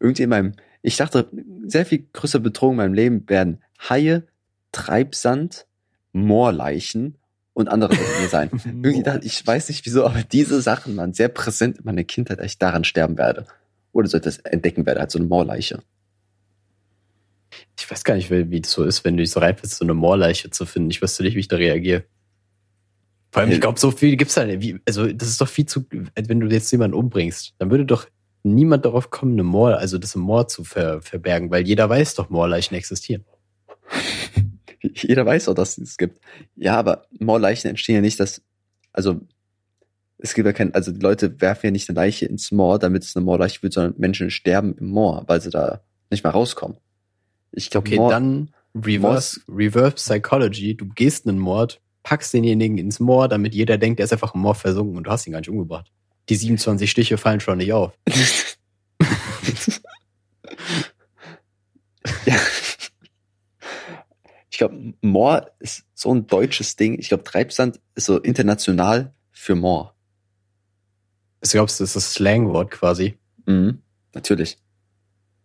[0.00, 0.52] Irgendwie in meinem,
[0.82, 1.28] Ich dachte,
[1.66, 4.26] sehr viel größere Bedrohung in meinem Leben werden Haie,
[4.72, 5.66] Treibsand,
[6.12, 7.16] Moorleichen
[7.52, 8.50] und andere Dinge sein.
[8.52, 12.38] Irgendwie dachte, ich weiß nicht wieso, aber diese Sachen waren sehr präsent in meiner Kindheit,
[12.38, 13.46] dass ich daran sterben werde.
[13.92, 15.82] Oder so etwas entdecken werde, als so eine Moorleiche.
[17.78, 19.94] Ich weiß gar nicht, wie das so ist, wenn du dich so reinfällst, so eine
[19.94, 20.90] Moorleiche zu finden.
[20.90, 22.04] Ich wüsste nicht, wie ich da reagiere.
[23.30, 24.80] Vor allem, ich glaube, so viel gibt's da nicht.
[24.86, 28.06] Also, das ist doch viel zu, wenn du jetzt jemanden umbringst, dann würde doch
[28.54, 32.14] niemand darauf kommen, eine Moor, also das im Moor zu ver, verbergen, weil jeder weiß
[32.14, 33.24] doch, Moorleichen existieren.
[34.82, 36.20] jeder weiß auch, dass es gibt.
[36.56, 38.42] Ja, aber Moorleichen entstehen ja nicht, dass,
[38.92, 39.20] also,
[40.18, 43.04] es gibt ja kein, also die Leute werfen ja nicht eine Leiche ins Moor, damit
[43.04, 45.80] es eine Moorleiche wird, sondern Menschen sterben im Moor, weil sie da
[46.10, 46.76] nicht mehr rauskommen.
[47.52, 50.76] Ich glaube, okay, Moor, dann Reverse, Reverse Psychology.
[50.76, 54.40] Du gehst einen Mord, packst denjenigen ins Moor, damit jeder denkt, er ist einfach im
[54.40, 55.90] Moor versunken und du hast ihn gar nicht umgebracht.
[56.28, 57.92] Die 27 Stiche fallen schon nicht auf.
[62.26, 62.36] ja.
[64.50, 66.98] Ich glaube, Moor ist so ein deutsches Ding.
[66.98, 69.94] Ich glaube, Treibsand ist so international für Moor.
[71.40, 73.16] Ich glaube, das ist das Slangwort quasi.
[73.46, 73.82] Mhm,
[74.14, 74.58] natürlich.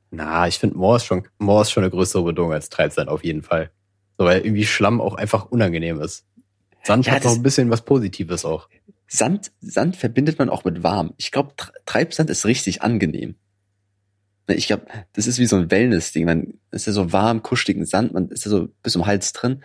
[0.09, 3.23] Na, ich finde Moor ist schon, Moor ist schon eine größere Bedrohung als Treibsand auf
[3.23, 3.71] jeden Fall.
[4.17, 6.25] So, weil irgendwie Schlamm auch einfach unangenehm ist.
[6.84, 8.67] Sand ja, hat noch ein bisschen was Positives auch.
[9.16, 11.14] Sand, Sand verbindet man auch mit warm.
[11.18, 11.53] Ich glaube,
[11.86, 13.36] Treibsand ist richtig angenehm.
[14.47, 16.26] Ne, ich glaube, das ist wie so ein Wellness-Ding.
[16.26, 19.64] Man ist ja so warm, kuscheligen Sand, man ist ja so bis zum Hals drin.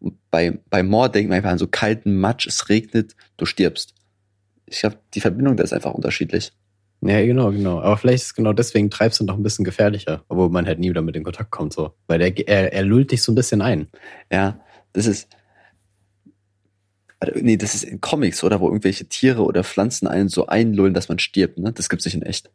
[0.00, 3.94] Und bei, bei Moor denkt man einfach an so kalten Matsch, es regnet, du stirbst.
[4.66, 6.52] Ich glaube, die Verbindung da ist einfach unterschiedlich.
[7.00, 7.80] Ja, genau, genau.
[7.80, 11.00] Aber vielleicht ist genau deswegen Treibsand noch ein bisschen gefährlicher, obwohl man halt nie wieder
[11.00, 11.94] mit in Kontakt kommt, so.
[12.06, 13.88] Weil der, er, er lullt dich so ein bisschen ein.
[14.30, 14.60] Ja,
[14.92, 15.26] das ist,
[17.34, 18.60] nee, das ist in Comics, oder?
[18.60, 21.72] Wo irgendwelche Tiere oder Pflanzen einen so einlullen, dass man stirbt, ne?
[21.72, 22.50] Das gibt's nicht in echt.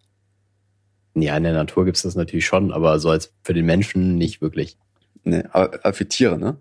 [1.16, 4.41] Ja, in der Natur gibt's das natürlich schon, aber so als für den Menschen nicht
[4.41, 4.78] wirklich.
[5.24, 6.57] Nee, aber, aber für Tiere, ne?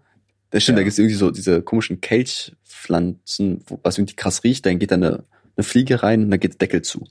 [0.50, 0.80] Das stimmt, ja.
[0.80, 4.96] da gibt's irgendwie so diese komischen Kelchpflanzen, wo, was irgendwie krass riecht, dann geht da
[4.96, 5.24] eine,
[5.56, 7.06] eine Fliege rein und dann geht der Deckel zu.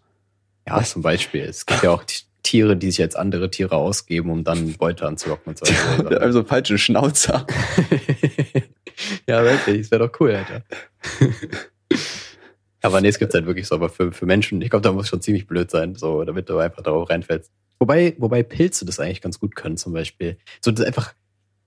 [0.67, 0.91] Ja, was?
[0.91, 1.41] zum Beispiel.
[1.41, 2.03] Es gibt ja auch
[2.43, 6.05] Tiere, die sich als andere Tiere ausgeben, um dann Beute anzulocken und so.
[6.17, 7.47] also falsche Schnauzer.
[9.27, 10.63] ja, wirklich, das wäre doch cool, Alter.
[12.81, 15.07] aber nee, es gibt halt wirklich so, aber für, für Menschen, ich glaube, da muss
[15.07, 17.51] schon ziemlich blöd sein, so, damit du einfach darauf reinfällst.
[17.79, 20.37] Wobei, wobei Pilze das eigentlich ganz gut können, zum Beispiel.
[20.61, 21.13] So, das einfach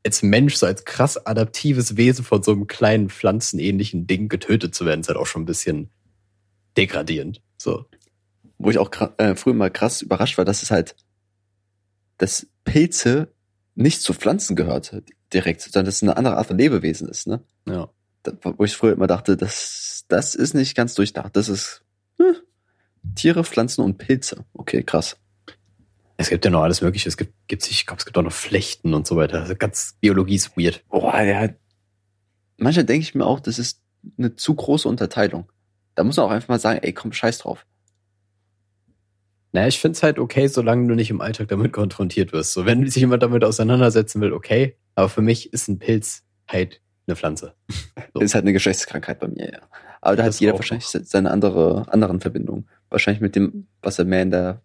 [0.05, 4.87] als Mensch, so als krass adaptives Wesen von so einem kleinen pflanzenähnlichen Ding getötet zu
[4.87, 5.91] werden, ist halt auch schon ein bisschen
[6.77, 7.43] degradierend.
[7.57, 7.87] So.
[8.59, 10.97] Wo ich auch äh, früher mal krass überrascht war, dass es halt,
[12.19, 13.29] dass Pilze
[13.75, 15.03] nicht zu Pflanzen gehört
[15.33, 17.43] direkt, sondern dass es eine andere Art von Lebewesen ist, ne?
[17.67, 17.91] Ja.
[18.23, 21.37] Da, wo ich früher immer dachte, das, das ist nicht ganz durchdacht.
[21.37, 21.85] Das ist
[22.19, 22.37] hm,
[23.15, 24.45] Tiere, Pflanzen und Pilze.
[24.55, 25.17] Okay, krass.
[26.17, 27.09] Es gibt ja noch alles Mögliche.
[27.09, 29.43] Es gibt, gibt ich glaube, es gibt auch noch Flechten und so weiter.
[29.43, 30.83] Also ganz Biologie ist weird.
[30.89, 31.51] Boah, ja.
[32.57, 33.83] Manchmal denke ich mir auch, das ist
[34.17, 35.53] eine zu große Unterteilung.
[35.95, 37.67] Da muss man auch einfach mal sagen, ey, komm, scheiß drauf.
[39.57, 42.53] Naja, ich finde es halt okay, solange du nicht im Alltag damit konfrontiert wirst.
[42.53, 44.77] So, wenn sich jemand damit auseinandersetzen will, okay.
[44.95, 47.55] Aber für mich ist ein Pilz halt eine Pflanze.
[48.13, 48.21] So.
[48.21, 49.61] Ist halt eine Geschlechtskrankheit bei mir, ja.
[50.03, 51.05] Aber da das hat jeder wahrscheinlich noch.
[51.07, 52.69] seine andere, anderen Verbindungen.
[52.91, 54.61] Wahrscheinlich mit dem, was er mehr in der,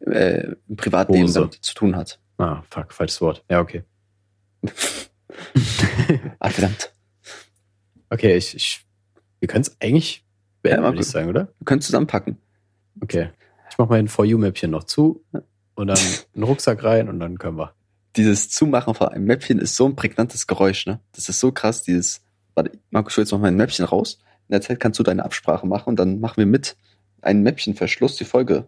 [0.00, 2.18] äh, im Privatleben zu tun hat.
[2.38, 3.44] Ah, fuck, falsches Wort.
[3.48, 3.84] Ja, okay.
[6.40, 6.92] ah, verdammt.
[8.10, 8.80] Okay, ich, ich
[9.38, 10.24] wir können es eigentlich
[10.62, 11.46] beenden, ja, würde ich sagen, oder?
[11.60, 12.38] Wir können zusammenpacken.
[13.00, 13.30] Okay.
[13.76, 15.22] Ich mache mein For You-Mäppchen noch zu
[15.74, 15.98] und dann
[16.34, 17.74] einen Rucksack rein und dann können wir.
[18.16, 21.00] Dieses Zumachen von einem Mäppchen ist so ein prägnantes Geräusch, ne?
[21.12, 22.24] Das ist so krass, dieses,
[22.54, 24.18] warte, Markus, ich hol jetzt noch mein Mäppchen raus.
[24.48, 26.74] In der Zeit kannst du deine Absprache machen und dann machen wir mit
[27.20, 28.66] einem Mäppchenverschluss die Folge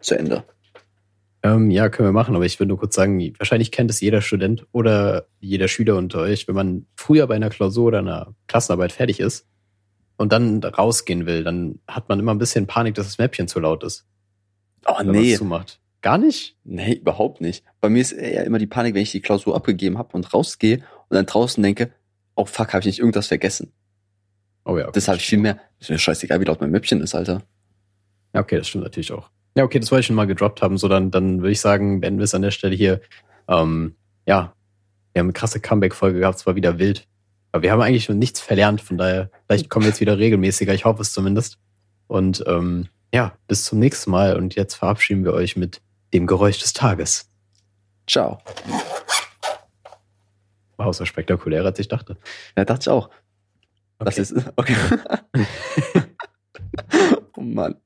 [0.00, 0.44] zu Ende.
[1.42, 4.20] Ähm, ja, können wir machen, aber ich will nur kurz sagen, wahrscheinlich kennt es jeder
[4.20, 8.92] Student oder jeder Schüler unter euch, wenn man früher bei einer Klausur oder einer Klassenarbeit
[8.92, 9.46] fertig ist
[10.18, 13.60] und dann rausgehen will, dann hat man immer ein bisschen Panik, dass das Mäppchen zu
[13.60, 14.06] laut ist.
[14.86, 15.36] Oh nee.
[15.36, 15.80] Zumacht.
[16.02, 16.56] Gar nicht?
[16.64, 17.64] Nee, überhaupt nicht.
[17.80, 20.78] Bei mir ist eher immer die Panik, wenn ich die Klausur abgegeben habe und rausgehe
[21.08, 21.92] und dann draußen denke,
[22.36, 23.72] oh fuck, habe ich nicht irgendwas vergessen.
[24.64, 24.84] Oh ja.
[24.84, 24.92] Okay.
[24.94, 25.58] Das habe ich viel mehr.
[25.78, 27.42] Ist mir scheißegal, wie laut mein Mäppchen ist, Alter.
[28.32, 29.28] Ja, okay, das stimmt natürlich auch.
[29.56, 30.78] Ja, okay, das wollte ich schon mal gedroppt haben.
[30.78, 33.00] So, dann, dann würde ich sagen, beenden wir es an der Stelle hier.
[33.48, 34.54] Ähm, ja,
[35.12, 37.06] wir haben eine krasse Comeback-Folge gehabt, es war wieder wild.
[37.52, 40.72] Aber wir haben eigentlich schon nichts verlernt, von daher, vielleicht kommen wir jetzt wieder regelmäßiger,
[40.72, 41.58] ich hoffe es zumindest.
[42.06, 45.80] Und ähm, ja, bis zum nächsten Mal und jetzt verabschieden wir euch mit
[46.12, 47.28] dem Geräusch des Tages.
[48.06, 48.38] Ciao.
[50.76, 52.16] Wow, so spektakulär, als ich dachte.
[52.56, 53.10] Ja, dachte ich auch.
[53.98, 54.04] Okay.
[54.04, 54.76] Das ist, okay.
[57.36, 57.76] oh Mann.